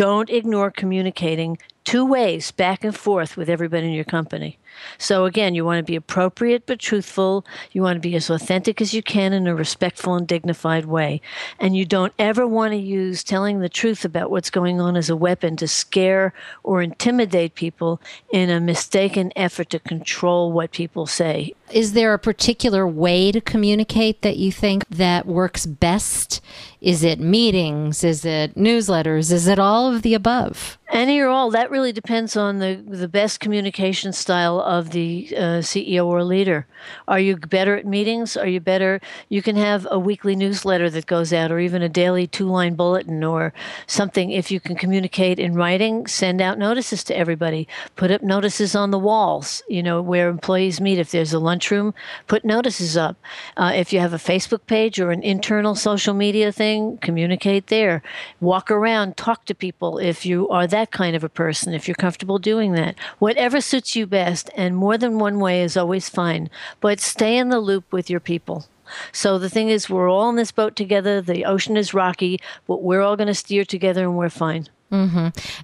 Don't 0.00 0.30
ignore 0.30 0.70
communicating 0.70 1.58
two 1.84 2.06
ways 2.06 2.52
back 2.52 2.84
and 2.84 2.96
forth 2.96 3.36
with 3.36 3.50
everybody 3.50 3.86
in 3.86 3.92
your 3.92 4.02
company. 4.02 4.58
So, 4.96 5.26
again, 5.26 5.54
you 5.54 5.62
want 5.62 5.78
to 5.78 5.82
be 5.82 5.96
appropriate 5.96 6.64
but 6.64 6.78
truthful. 6.78 7.44
You 7.72 7.82
want 7.82 7.96
to 7.96 8.08
be 8.08 8.16
as 8.16 8.30
authentic 8.30 8.80
as 8.80 8.94
you 8.94 9.02
can 9.02 9.34
in 9.34 9.46
a 9.46 9.54
respectful 9.54 10.14
and 10.14 10.26
dignified 10.26 10.86
way. 10.86 11.20
And 11.58 11.76
you 11.76 11.84
don't 11.84 12.14
ever 12.18 12.46
want 12.46 12.72
to 12.72 12.78
use 12.78 13.22
telling 13.22 13.60
the 13.60 13.68
truth 13.68 14.02
about 14.06 14.30
what's 14.30 14.48
going 14.48 14.80
on 14.80 14.96
as 14.96 15.10
a 15.10 15.16
weapon 15.16 15.54
to 15.56 15.68
scare 15.68 16.32
or 16.62 16.80
intimidate 16.80 17.54
people 17.54 18.00
in 18.32 18.48
a 18.48 18.58
mistaken 18.58 19.32
effort 19.36 19.68
to 19.68 19.80
control 19.80 20.50
what 20.50 20.72
people 20.72 21.06
say. 21.06 21.52
Is 21.70 21.92
there 21.92 22.14
a 22.14 22.18
particular 22.18 22.86
way 22.86 23.32
to 23.32 23.40
communicate 23.40 24.22
that 24.22 24.38
you 24.38 24.50
think 24.50 24.88
that 24.88 25.26
works 25.26 25.66
best? 25.66 26.40
Is 26.80 27.04
it 27.04 27.20
meetings? 27.20 28.02
Is 28.02 28.24
it 28.24 28.54
newsletters? 28.54 29.30
Is 29.30 29.46
it 29.46 29.58
all 29.58 29.94
of 29.94 30.02
the 30.02 30.14
above? 30.14 30.78
Any 30.92 31.20
or 31.20 31.28
all, 31.28 31.52
that 31.52 31.70
really 31.70 31.92
depends 31.92 32.36
on 32.36 32.58
the, 32.58 32.82
the 32.84 33.06
best 33.06 33.38
communication 33.38 34.12
style 34.12 34.60
of 34.60 34.90
the 34.90 35.28
uh, 35.36 35.40
CEO 35.62 36.04
or 36.06 36.24
leader. 36.24 36.66
Are 37.06 37.20
you 37.20 37.36
better 37.36 37.76
at 37.76 37.86
meetings? 37.86 38.36
Are 38.36 38.48
you 38.48 38.58
better? 38.58 39.00
You 39.28 39.40
can 39.40 39.54
have 39.54 39.86
a 39.88 40.00
weekly 40.00 40.34
newsletter 40.34 40.90
that 40.90 41.06
goes 41.06 41.32
out, 41.32 41.52
or 41.52 41.60
even 41.60 41.80
a 41.80 41.88
daily 41.88 42.26
two 42.26 42.46
line 42.46 42.74
bulletin, 42.74 43.22
or 43.22 43.52
something. 43.86 44.32
If 44.32 44.50
you 44.50 44.58
can 44.58 44.74
communicate 44.74 45.38
in 45.38 45.54
writing, 45.54 46.08
send 46.08 46.40
out 46.40 46.58
notices 46.58 47.04
to 47.04 47.16
everybody. 47.16 47.68
Put 47.94 48.10
up 48.10 48.22
notices 48.22 48.74
on 48.74 48.90
the 48.90 48.98
walls, 48.98 49.62
you 49.68 49.84
know, 49.84 50.02
where 50.02 50.28
employees 50.28 50.80
meet. 50.80 50.98
If 50.98 51.12
there's 51.12 51.32
a 51.32 51.38
lunchroom, 51.38 51.94
put 52.26 52.44
notices 52.44 52.96
up. 52.96 53.16
Uh, 53.56 53.70
if 53.76 53.92
you 53.92 54.00
have 54.00 54.12
a 54.12 54.16
Facebook 54.16 54.66
page 54.66 54.98
or 54.98 55.12
an 55.12 55.22
internal 55.22 55.76
social 55.76 56.14
media 56.14 56.50
thing, 56.50 56.98
communicate 56.98 57.68
there. 57.68 58.02
Walk 58.40 58.72
around, 58.72 59.16
talk 59.16 59.44
to 59.44 59.54
people 59.54 59.98
if 59.98 60.26
you 60.26 60.48
are 60.48 60.66
that 60.66 60.79
kind 60.86 61.16
of 61.16 61.24
a 61.24 61.28
person, 61.28 61.74
if 61.74 61.88
you're 61.88 61.94
comfortable 61.94 62.38
doing 62.38 62.72
that. 62.72 62.98
Whatever 63.18 63.60
suits 63.60 63.96
you 63.96 64.06
best, 64.06 64.50
and 64.56 64.76
more 64.76 64.96
than 64.98 65.18
one 65.18 65.40
way 65.40 65.62
is 65.62 65.76
always 65.76 66.08
fine. 66.08 66.50
But 66.80 67.00
stay 67.00 67.36
in 67.36 67.48
the 67.48 67.60
loop 67.60 67.92
with 67.92 68.10
your 68.10 68.20
people. 68.20 68.66
So 69.12 69.38
the 69.38 69.50
thing 69.50 69.68
is, 69.68 69.88
we're 69.88 70.10
all 70.10 70.30
in 70.30 70.36
this 70.36 70.52
boat 70.52 70.76
together. 70.76 71.20
The 71.20 71.44
ocean 71.44 71.76
is 71.76 71.94
rocky, 71.94 72.40
but 72.66 72.82
we're 72.82 73.02
all 73.02 73.16
going 73.16 73.28
to 73.28 73.34
steer 73.34 73.64
together 73.64 74.02
and 74.02 74.16
we're 74.16 74.30
fine. 74.30 74.68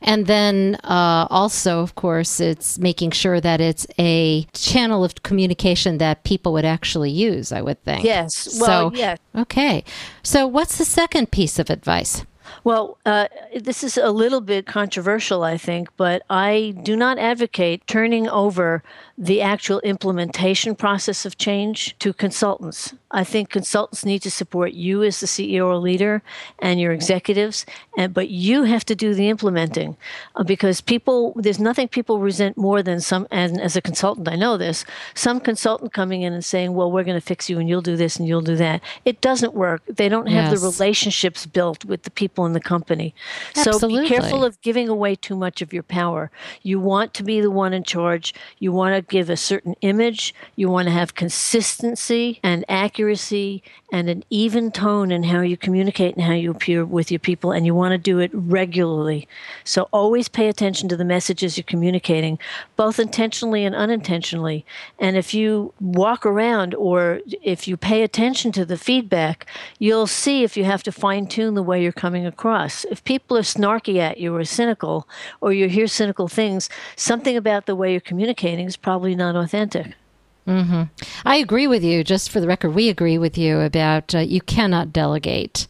And 0.02 0.26
then 0.26 0.76
uh, 0.84 1.26
also, 1.30 1.80
of 1.80 1.96
course, 1.96 2.38
it's 2.38 2.78
making 2.78 3.10
sure 3.10 3.40
that 3.40 3.60
it's 3.60 3.86
a 3.98 4.44
channel 4.52 5.02
of 5.02 5.20
communication 5.24 5.98
that 5.98 6.22
people 6.22 6.52
would 6.52 6.64
actually 6.64 7.10
use, 7.10 7.50
I 7.50 7.60
would 7.60 7.82
think. 7.82 8.04
Yes. 8.04 8.56
Well, 8.60 8.92
so, 8.92 8.96
yeah. 8.96 9.16
Okay. 9.34 9.82
So, 10.22 10.46
what's 10.46 10.78
the 10.78 10.84
second 10.84 11.32
piece 11.32 11.58
of 11.58 11.70
advice? 11.70 12.24
Well, 12.64 12.98
uh, 13.06 13.28
this 13.54 13.84
is 13.84 13.96
a 13.96 14.10
little 14.10 14.40
bit 14.40 14.66
controversial, 14.66 15.42
I 15.42 15.56
think, 15.56 15.88
but 15.96 16.22
I 16.28 16.74
do 16.82 16.96
not 16.96 17.18
advocate 17.18 17.86
turning 17.86 18.28
over 18.28 18.82
the 19.18 19.40
actual 19.40 19.80
implementation 19.80 20.74
process 20.74 21.24
of 21.24 21.38
change 21.38 21.96
to 21.98 22.12
consultants. 22.12 22.94
I 23.16 23.24
think 23.24 23.48
consultants 23.48 24.04
need 24.04 24.20
to 24.22 24.30
support 24.30 24.74
you 24.74 25.02
as 25.02 25.20
the 25.20 25.26
CEO 25.26 25.64
or 25.64 25.78
leader 25.78 26.22
and 26.58 26.78
your 26.78 26.92
executives, 26.92 27.64
and 27.96 28.12
but 28.12 28.28
you 28.28 28.64
have 28.64 28.84
to 28.84 28.94
do 28.94 29.14
the 29.14 29.30
implementing 29.30 29.96
uh, 30.34 30.44
because 30.44 30.82
people 30.82 31.32
there's 31.34 31.58
nothing 31.58 31.88
people 31.88 32.20
resent 32.20 32.58
more 32.58 32.82
than 32.82 33.00
some 33.00 33.26
and 33.30 33.58
as 33.58 33.74
a 33.74 33.80
consultant 33.80 34.28
I 34.28 34.36
know 34.36 34.58
this 34.58 34.84
some 35.14 35.40
consultant 35.40 35.94
coming 35.94 36.20
in 36.20 36.34
and 36.34 36.44
saying, 36.44 36.74
"Well, 36.74 36.92
we're 36.92 37.04
going 37.04 37.18
to 37.18 37.26
fix 37.26 37.48
you 37.48 37.58
and 37.58 37.70
you'll 37.70 37.80
do 37.80 37.96
this 37.96 38.16
and 38.16 38.28
you'll 38.28 38.42
do 38.42 38.56
that." 38.56 38.82
It 39.06 39.22
doesn't 39.22 39.54
work. 39.54 39.80
They 39.86 40.10
don't 40.10 40.28
have 40.28 40.50
the 40.50 40.58
relationships 40.58 41.46
built 41.46 41.86
with 41.86 42.02
the 42.02 42.10
people 42.10 42.44
in 42.44 42.52
the 42.52 42.60
company. 42.60 43.14
Absolutely. 43.56 43.96
So 43.96 44.02
be 44.02 44.08
careful 44.08 44.44
of 44.44 44.60
giving 44.60 44.90
away 44.90 45.14
too 45.14 45.36
much 45.36 45.62
of 45.62 45.72
your 45.72 45.82
power. 45.82 46.30
You 46.62 46.78
want 46.80 47.14
to 47.14 47.22
be 47.22 47.40
the 47.40 47.50
one 47.50 47.72
in 47.72 47.82
charge. 47.82 48.34
You 48.58 48.72
want 48.72 48.94
to 48.94 49.00
give 49.00 49.30
a 49.30 49.38
certain 49.38 49.74
image. 49.80 50.34
You 50.54 50.68
want 50.68 50.88
to 50.88 50.92
have 50.92 51.14
consistency 51.14 52.40
and 52.42 52.62
accuracy 52.68 53.05
accuracy 53.06 53.62
and 53.92 54.10
an 54.10 54.24
even 54.30 54.72
tone 54.72 55.12
in 55.12 55.22
how 55.22 55.40
you 55.40 55.56
communicate 55.56 56.16
and 56.16 56.24
how 56.24 56.32
you 56.32 56.50
appear 56.50 56.84
with 56.84 57.08
your 57.08 57.20
people, 57.20 57.52
and 57.52 57.64
you 57.64 57.72
want 57.72 57.92
to 57.92 57.98
do 57.98 58.18
it 58.18 58.32
regularly. 58.34 59.28
So 59.62 59.88
always 59.92 60.26
pay 60.28 60.48
attention 60.48 60.88
to 60.88 60.96
the 60.96 61.04
messages 61.04 61.56
you're 61.56 61.62
communicating, 61.62 62.36
both 62.74 62.98
intentionally 62.98 63.64
and 63.64 63.76
unintentionally. 63.76 64.64
And 64.98 65.16
if 65.16 65.32
you 65.32 65.72
walk 65.80 66.26
around 66.26 66.74
or 66.74 67.20
if 67.42 67.68
you 67.68 67.76
pay 67.76 68.02
attention 68.02 68.50
to 68.52 68.64
the 68.64 68.76
feedback, 68.76 69.46
you'll 69.78 70.08
see 70.08 70.42
if 70.42 70.56
you 70.56 70.64
have 70.64 70.82
to 70.82 70.90
fine 70.90 71.28
tune 71.28 71.54
the 71.54 71.62
way 71.62 71.80
you're 71.80 71.92
coming 71.92 72.26
across. 72.26 72.84
If 72.86 73.04
people 73.04 73.36
are 73.36 73.42
snarky 73.42 73.98
at 73.98 74.18
you 74.18 74.34
or 74.34 74.44
cynical, 74.44 75.06
or 75.40 75.52
you 75.52 75.68
hear 75.68 75.86
cynical 75.86 76.26
things, 76.26 76.68
something 76.96 77.36
about 77.36 77.66
the 77.66 77.76
way 77.76 77.92
you're 77.92 78.00
communicating 78.00 78.66
is 78.66 78.76
probably 78.76 79.14
not 79.14 79.36
authentic. 79.36 79.94
Mm-hmm. 80.46 80.82
I 81.24 81.36
agree 81.36 81.66
with 81.66 81.82
you. 81.82 82.04
Just 82.04 82.30
for 82.30 82.40
the 82.40 82.46
record, 82.46 82.70
we 82.70 82.88
agree 82.88 83.18
with 83.18 83.36
you 83.36 83.60
about 83.60 84.14
uh, 84.14 84.18
you 84.20 84.40
cannot 84.40 84.92
delegate 84.92 85.66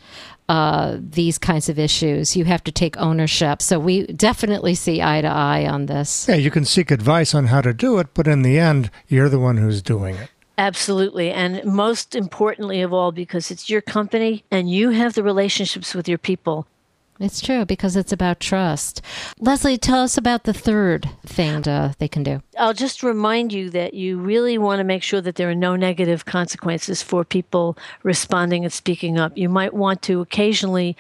uh, 0.49 0.99
these 1.01 1.39
kinds 1.39 1.69
of 1.69 1.79
issues. 1.79 2.37
You 2.37 2.45
have 2.45 2.63
to 2.65 2.73
take 2.73 2.97
ownership. 2.99 3.63
So 3.63 3.79
we 3.79 4.07
definitely 4.07 4.75
see 4.75 5.03
eye 5.03 5.21
to 5.23 5.29
eye 5.29 5.67
on 5.67 5.87
this. 5.87 6.29
Yeah, 6.29 6.37
you 6.37 6.51
can 6.51 6.65
seek 6.65 6.91
advice 6.91 7.35
on 7.35 7.47
how 7.47 7.63
to 7.63 7.73
do 7.73 7.99
it, 7.99 8.09
but 8.15 8.27
in 8.27 8.43
the 8.43 8.59
end, 8.59 8.91
you're 9.09 9.29
the 9.29 9.41
one 9.41 9.57
who's 9.57 9.83
doing 9.83 10.17
it. 10.17 10.31
Absolutely. 10.59 11.31
And 11.31 11.63
most 11.65 12.15
importantly 12.15 12.81
of 12.81 12.93
all, 12.93 13.13
because 13.13 13.51
it's 13.51 13.69
your 13.69 13.83
company 13.83 14.45
and 14.51 14.71
you 14.71 14.91
have 14.91 15.15
the 15.15 15.23
relationships 15.23 15.95
with 15.95 16.09
your 16.09 16.19
people. 16.19 16.67
It's 17.19 17.41
true 17.41 17.65
because 17.65 17.97
it's 17.97 18.13
about 18.13 18.41
trust. 18.41 19.01
Leslie, 19.39 19.79
tell 19.79 20.03
us 20.03 20.19
about 20.19 20.45
the 20.45 20.53
third 20.53 21.09
thing 21.25 21.63
to, 21.63 21.95
they 21.99 22.09
can 22.09 22.23
do. 22.23 22.43
I'll 22.59 22.75
just 22.75 23.03
remind 23.03 23.53
you 23.53 23.71
that 23.71 23.95
you 23.95 24.19
really 24.19 24.59
want 24.59 24.81
to 24.81 24.85
make 24.85 25.03
sure 25.03 25.21
that 25.23 25.37
there 25.37 25.49
are 25.49 25.55
no 25.55 25.77
negative 25.77 26.27
consequences 26.27 27.03
for 27.03 27.25
people 27.25 27.79
responding 28.03 28.65
and 28.65 28.73
speaking 28.73 29.19
up. 29.19 29.37
You 29.37 29.49
might 29.49 29.73
want 29.73 30.03
to 30.03 30.21
occasionally, 30.21 30.97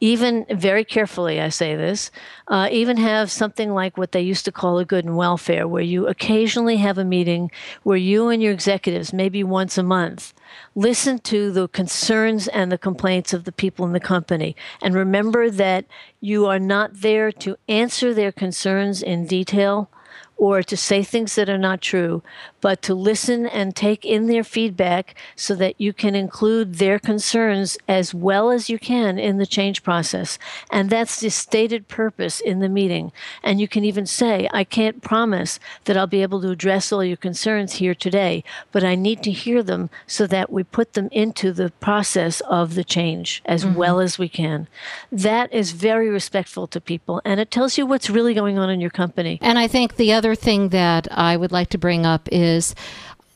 even 0.00 0.46
very 0.50 0.84
carefully, 0.84 1.40
I 1.40 1.50
say 1.50 1.76
this, 1.76 2.10
uh, 2.48 2.68
even 2.72 2.96
have 2.96 3.30
something 3.30 3.74
like 3.74 3.98
what 3.98 4.12
they 4.12 4.22
used 4.22 4.46
to 4.46 4.52
call 4.52 4.78
a 4.78 4.84
good 4.84 5.04
and 5.04 5.16
welfare, 5.16 5.68
where 5.68 5.82
you 5.82 6.06
occasionally 6.06 6.78
have 6.78 6.96
a 6.96 7.04
meeting 7.04 7.50
where 7.82 7.98
you 7.98 8.28
and 8.28 8.42
your 8.42 8.52
executives, 8.52 9.12
maybe 9.12 9.44
once 9.44 9.76
a 9.76 9.82
month, 9.82 10.32
listen 10.74 11.18
to 11.18 11.52
the 11.52 11.68
concerns 11.68 12.48
and 12.48 12.72
the 12.72 12.78
complaints 12.78 13.34
of 13.34 13.44
the 13.44 13.52
people 13.52 13.84
in 13.84 13.92
the 13.92 14.00
company. 14.00 14.56
And 14.82 14.94
remember 14.94 15.50
that 15.50 15.84
you 16.20 16.46
are 16.46 16.58
not 16.58 17.02
there 17.02 17.30
to 17.32 17.56
answer 17.68 18.14
their 18.14 18.32
concerns 18.32 19.02
in 19.02 19.26
detail 19.26 19.90
or 20.40 20.62
to 20.62 20.74
say 20.74 21.02
things 21.02 21.34
that 21.34 21.50
are 21.50 21.58
not 21.58 21.82
true, 21.82 22.22
but 22.62 22.80
to 22.80 22.94
listen 22.94 23.46
and 23.46 23.76
take 23.76 24.06
in 24.06 24.26
their 24.26 24.42
feedback 24.42 25.14
so 25.36 25.54
that 25.54 25.78
you 25.78 25.92
can 25.92 26.14
include 26.14 26.76
their 26.76 26.98
concerns 26.98 27.76
as 27.86 28.14
well 28.14 28.50
as 28.50 28.70
you 28.70 28.78
can 28.78 29.18
in 29.18 29.36
the 29.36 29.44
change 29.44 29.82
process. 29.82 30.38
And 30.70 30.88
that's 30.88 31.20
the 31.20 31.28
stated 31.28 31.88
purpose 31.88 32.40
in 32.40 32.60
the 32.60 32.70
meeting. 32.70 33.12
And 33.42 33.60
you 33.60 33.68
can 33.68 33.84
even 33.84 34.06
say, 34.06 34.48
I 34.50 34.64
can't 34.64 35.02
promise 35.02 35.60
that 35.84 35.98
I'll 35.98 36.06
be 36.06 36.22
able 36.22 36.40
to 36.40 36.50
address 36.50 36.90
all 36.90 37.04
your 37.04 37.18
concerns 37.18 37.74
here 37.74 37.94
today, 37.94 38.42
but 38.72 38.82
I 38.82 38.94
need 38.94 39.22
to 39.24 39.30
hear 39.30 39.62
them 39.62 39.90
so 40.06 40.26
that 40.26 40.50
we 40.50 40.64
put 40.64 40.94
them 40.94 41.10
into 41.12 41.52
the 41.52 41.70
process 41.80 42.40
of 42.48 42.76
the 42.76 42.84
change 42.84 43.42
as 43.44 43.62
mm-hmm. 43.62 43.74
well 43.74 44.00
as 44.00 44.18
we 44.18 44.30
can. 44.30 44.68
That 45.12 45.52
is 45.52 45.72
very 45.72 46.08
respectful 46.08 46.66
to 46.68 46.80
people 46.80 47.20
and 47.26 47.40
it 47.40 47.50
tells 47.50 47.76
you 47.76 47.84
what's 47.84 48.08
really 48.08 48.32
going 48.32 48.56
on 48.56 48.70
in 48.70 48.80
your 48.80 48.88
company. 48.88 49.38
And 49.42 49.58
I 49.58 49.68
think 49.68 49.96
the 49.96 50.12
other 50.30 50.36
thing 50.36 50.68
that 50.68 51.08
I 51.10 51.36
would 51.36 51.50
like 51.50 51.70
to 51.70 51.78
bring 51.78 52.06
up 52.06 52.28
is 52.30 52.72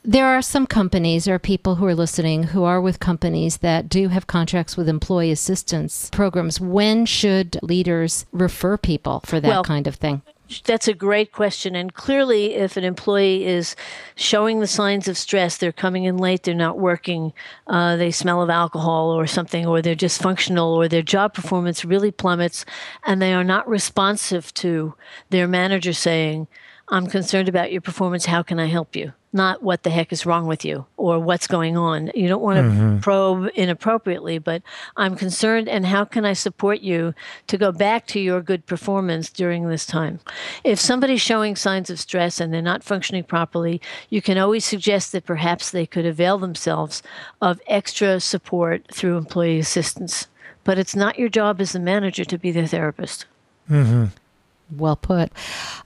there 0.05 0.27
are 0.27 0.41
some 0.41 0.65
companies 0.65 1.27
or 1.27 1.37
people 1.37 1.75
who 1.75 1.85
are 1.85 1.95
listening 1.95 2.43
who 2.43 2.63
are 2.63 2.79
with 2.79 3.01
companies 3.01 3.57
that 3.57 3.89
do 3.89 4.07
have 4.07 4.27
contracts 4.27 4.77
with 4.77 4.87
employee 4.87 5.31
assistance 5.31 6.09
programs. 6.11 6.61
When 6.61 7.05
should 7.05 7.59
leaders 7.61 8.25
refer 8.31 8.77
people 8.77 9.19
for 9.25 9.41
that 9.41 9.47
well, 9.49 9.63
kind 9.63 9.87
of 9.87 9.95
thing? 9.95 10.21
That's 10.63 10.87
a 10.87 10.93
great 10.93 11.33
question. 11.33 11.75
And 11.75 11.93
clearly, 11.93 12.53
if 12.53 12.77
an 12.77 12.85
employee 12.85 13.45
is 13.45 13.75
showing 14.15 14.61
the 14.61 14.67
signs 14.67 15.09
of 15.09 15.17
stress, 15.17 15.57
they're 15.57 15.73
coming 15.73 16.05
in 16.05 16.17
late, 16.17 16.43
they're 16.43 16.53
not 16.53 16.79
working, 16.79 17.33
uh, 17.67 17.97
they 17.97 18.11
smell 18.11 18.41
of 18.41 18.49
alcohol 18.49 19.09
or 19.09 19.27
something, 19.27 19.65
or 19.65 19.81
they're 19.81 19.95
dysfunctional, 19.95 20.67
or 20.77 20.87
their 20.87 21.01
job 21.01 21.33
performance 21.33 21.83
really 21.83 22.11
plummets, 22.11 22.63
and 23.05 23.21
they 23.21 23.33
are 23.33 23.43
not 23.43 23.67
responsive 23.67 24.53
to 24.53 24.93
their 25.29 25.47
manager 25.47 25.91
saying, 25.91 26.47
I'm 26.89 27.07
concerned 27.07 27.49
about 27.49 27.71
your 27.71 27.81
performance. 27.81 28.25
How 28.25 28.43
can 28.43 28.59
I 28.59 28.67
help 28.67 28.95
you? 28.95 29.13
Not 29.33 29.63
what 29.63 29.83
the 29.83 29.89
heck 29.89 30.13
is 30.13 30.25
wrong 30.25 30.45
with 30.45 30.63
you 30.63 30.85
or 30.95 31.19
what's 31.19 31.47
going 31.47 31.75
on. 31.75 32.09
You 32.15 32.29
don't 32.29 32.41
want 32.41 32.57
to 32.57 32.63
mm-hmm. 32.63 32.99
probe 32.99 33.49
inappropriately, 33.55 34.37
but 34.37 34.61
I'm 34.95 35.15
concerned 35.17 35.67
and 35.67 35.85
how 35.85 36.05
can 36.05 36.23
I 36.23 36.33
support 36.33 36.79
you 36.79 37.13
to 37.47 37.57
go 37.57 37.73
back 37.73 38.07
to 38.07 38.19
your 38.19 38.41
good 38.41 38.65
performance 38.65 39.29
during 39.29 39.67
this 39.67 39.85
time? 39.85 40.19
If 40.63 40.79
somebody's 40.79 41.21
showing 41.21 41.57
signs 41.57 41.89
of 41.89 41.99
stress 41.99 42.39
and 42.39 42.53
they're 42.53 42.61
not 42.61 42.83
functioning 42.83 43.25
properly, 43.25 43.81
you 44.09 44.21
can 44.21 44.37
always 44.37 44.63
suggest 44.63 45.11
that 45.11 45.25
perhaps 45.25 45.71
they 45.71 45.85
could 45.85 46.05
avail 46.05 46.37
themselves 46.37 47.03
of 47.41 47.59
extra 47.67 48.21
support 48.21 48.85
through 48.93 49.17
employee 49.17 49.59
assistance. 49.59 50.27
But 50.63 50.79
it's 50.79 50.95
not 50.95 51.19
your 51.19 51.29
job 51.29 51.59
as 51.59 51.73
the 51.73 51.79
manager 51.79 52.23
to 52.25 52.37
be 52.37 52.51
their 52.51 52.67
therapist. 52.67 53.25
Mm-hmm. 53.69 54.05
Well 54.71 54.95
put. 54.95 55.31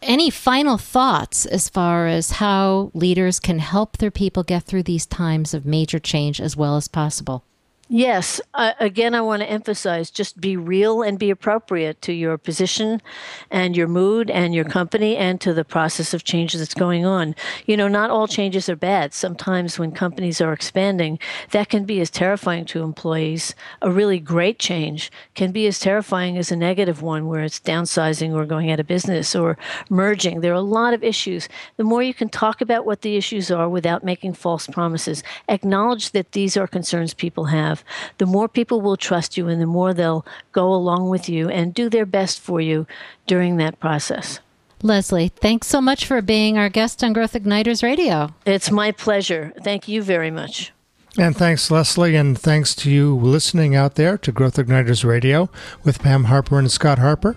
Any 0.01 0.29
final 0.29 0.77
thoughts 0.77 1.45
as 1.45 1.69
far 1.69 2.07
as 2.07 2.31
how 2.31 2.91
leaders 2.93 3.39
can 3.39 3.59
help 3.59 3.97
their 3.97 4.11
people 4.11 4.43
get 4.43 4.63
through 4.63 4.83
these 4.83 5.05
times 5.05 5.53
of 5.53 5.65
major 5.65 5.99
change 5.99 6.39
as 6.39 6.55
well 6.55 6.77
as 6.77 6.87
possible? 6.87 7.43
Yes. 7.91 8.39
Uh, 8.53 8.73
again, 8.79 9.15
I 9.15 9.21
want 9.21 9.41
to 9.41 9.49
emphasize 9.49 10.11
just 10.11 10.39
be 10.39 10.55
real 10.55 11.01
and 11.01 11.17
be 11.17 11.31
appropriate 11.31 12.03
to 12.03 12.13
your 12.13 12.37
position 12.37 13.01
and 13.49 13.75
your 13.75 13.87
mood 13.87 14.29
and 14.29 14.53
your 14.53 14.63
company 14.63 15.17
and 15.17 15.41
to 15.41 15.55
the 15.55 15.65
process 15.65 16.13
of 16.13 16.23
change 16.23 16.53
that's 16.53 16.75
going 16.75 17.03
on. 17.03 17.33
You 17.65 17.75
know, 17.77 17.87
not 17.87 18.11
all 18.11 18.27
changes 18.27 18.69
are 18.69 18.75
bad. 18.75 19.15
Sometimes 19.15 19.79
when 19.79 19.91
companies 19.91 20.39
are 20.39 20.53
expanding, 20.53 21.17
that 21.49 21.69
can 21.69 21.85
be 21.85 21.99
as 21.99 22.11
terrifying 22.11 22.65
to 22.65 22.83
employees. 22.83 23.55
A 23.81 23.89
really 23.89 24.19
great 24.19 24.59
change 24.59 25.11
can 25.33 25.51
be 25.51 25.65
as 25.65 25.79
terrifying 25.79 26.37
as 26.37 26.51
a 26.51 26.55
negative 26.55 27.01
one 27.01 27.25
where 27.25 27.41
it's 27.41 27.59
downsizing 27.59 28.35
or 28.35 28.45
going 28.45 28.69
out 28.69 28.79
of 28.79 28.85
business 28.85 29.35
or 29.35 29.57
merging. 29.89 30.41
There 30.41 30.51
are 30.51 30.55
a 30.55 30.61
lot 30.61 30.93
of 30.93 31.03
issues. 31.03 31.49
The 31.77 31.83
more 31.83 32.03
you 32.03 32.13
can 32.13 32.29
talk 32.29 32.61
about 32.61 32.85
what 32.85 33.01
the 33.01 33.17
issues 33.17 33.49
are 33.49 33.67
without 33.67 34.03
making 34.03 34.33
false 34.33 34.67
promises, 34.67 35.23
acknowledge 35.47 36.11
that 36.11 36.33
these 36.33 36.55
are 36.55 36.67
concerns 36.67 37.15
people 37.15 37.45
have 37.45 37.78
have, 37.79 38.17
the 38.17 38.25
more 38.25 38.47
people 38.47 38.81
will 38.81 38.97
trust 38.97 39.37
you 39.37 39.47
and 39.47 39.61
the 39.61 39.65
more 39.65 39.93
they'll 39.93 40.25
go 40.51 40.73
along 40.73 41.09
with 41.09 41.29
you 41.29 41.49
and 41.49 41.73
do 41.73 41.89
their 41.89 42.05
best 42.05 42.39
for 42.39 42.61
you 42.61 42.85
during 43.27 43.57
that 43.57 43.79
process. 43.79 44.39
Leslie, 44.81 45.29
thanks 45.29 45.67
so 45.67 45.81
much 45.81 46.05
for 46.05 46.21
being 46.21 46.57
our 46.57 46.69
guest 46.69 47.03
on 47.03 47.11
Growth 47.11 47.33
Igniters 47.33 47.83
Radio. 47.83 48.33
It's 48.45 48.71
my 48.71 48.91
pleasure. 48.91 49.53
Thank 49.61 49.87
you 49.87 50.01
very 50.01 50.31
much. 50.31 50.71
And 51.17 51.35
thanks, 51.35 51.69
Leslie, 51.69 52.15
and 52.15 52.39
thanks 52.39 52.73
to 52.75 52.91
you 52.91 53.15
listening 53.15 53.75
out 53.75 53.95
there 53.95 54.17
to 54.19 54.31
Growth 54.31 54.55
Igniters 54.55 55.03
Radio 55.03 55.49
with 55.83 55.99
Pam 55.99 56.25
Harper 56.25 56.59
and 56.59 56.71
Scott 56.71 56.99
Harper. 56.99 57.35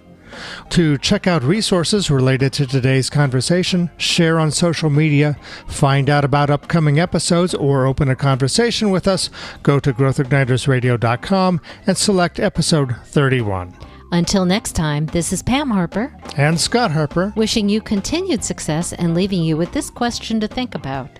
To 0.70 0.98
check 0.98 1.26
out 1.26 1.42
resources 1.42 2.10
related 2.10 2.52
to 2.54 2.66
today's 2.66 3.10
conversation, 3.10 3.90
share 3.96 4.38
on 4.38 4.50
social 4.50 4.90
media, 4.90 5.36
find 5.66 6.08
out 6.08 6.24
about 6.24 6.50
upcoming 6.50 6.98
episodes, 6.98 7.54
or 7.54 7.86
open 7.86 8.08
a 8.08 8.16
conversation 8.16 8.90
with 8.90 9.06
us, 9.08 9.30
go 9.62 9.78
to 9.80 9.92
growthignitersradio.com 9.92 11.60
and 11.86 11.96
select 11.96 12.40
episode 12.40 12.96
31. 13.04 13.76
Until 14.12 14.44
next 14.44 14.72
time, 14.72 15.06
this 15.06 15.32
is 15.32 15.42
Pam 15.42 15.70
Harper 15.70 16.14
and 16.36 16.60
Scott 16.60 16.90
Harper 16.90 17.32
wishing 17.34 17.70
you 17.70 17.80
continued 17.80 18.44
success 18.44 18.92
and 18.92 19.14
leaving 19.14 19.42
you 19.42 19.56
with 19.56 19.72
this 19.72 19.88
question 19.88 20.38
to 20.40 20.46
think 20.46 20.74
about. 20.74 21.18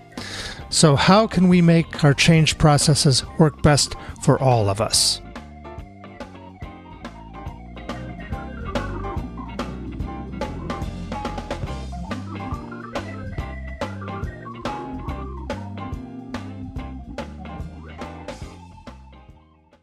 So, 0.69 0.95
how 0.95 1.27
can 1.27 1.49
we 1.49 1.61
make 1.61 2.03
our 2.03 2.13
change 2.13 2.57
processes 2.57 3.25
work 3.39 3.61
best 3.63 3.95
for 4.21 4.39
all 4.39 4.69
of 4.69 4.79
us? 4.79 5.21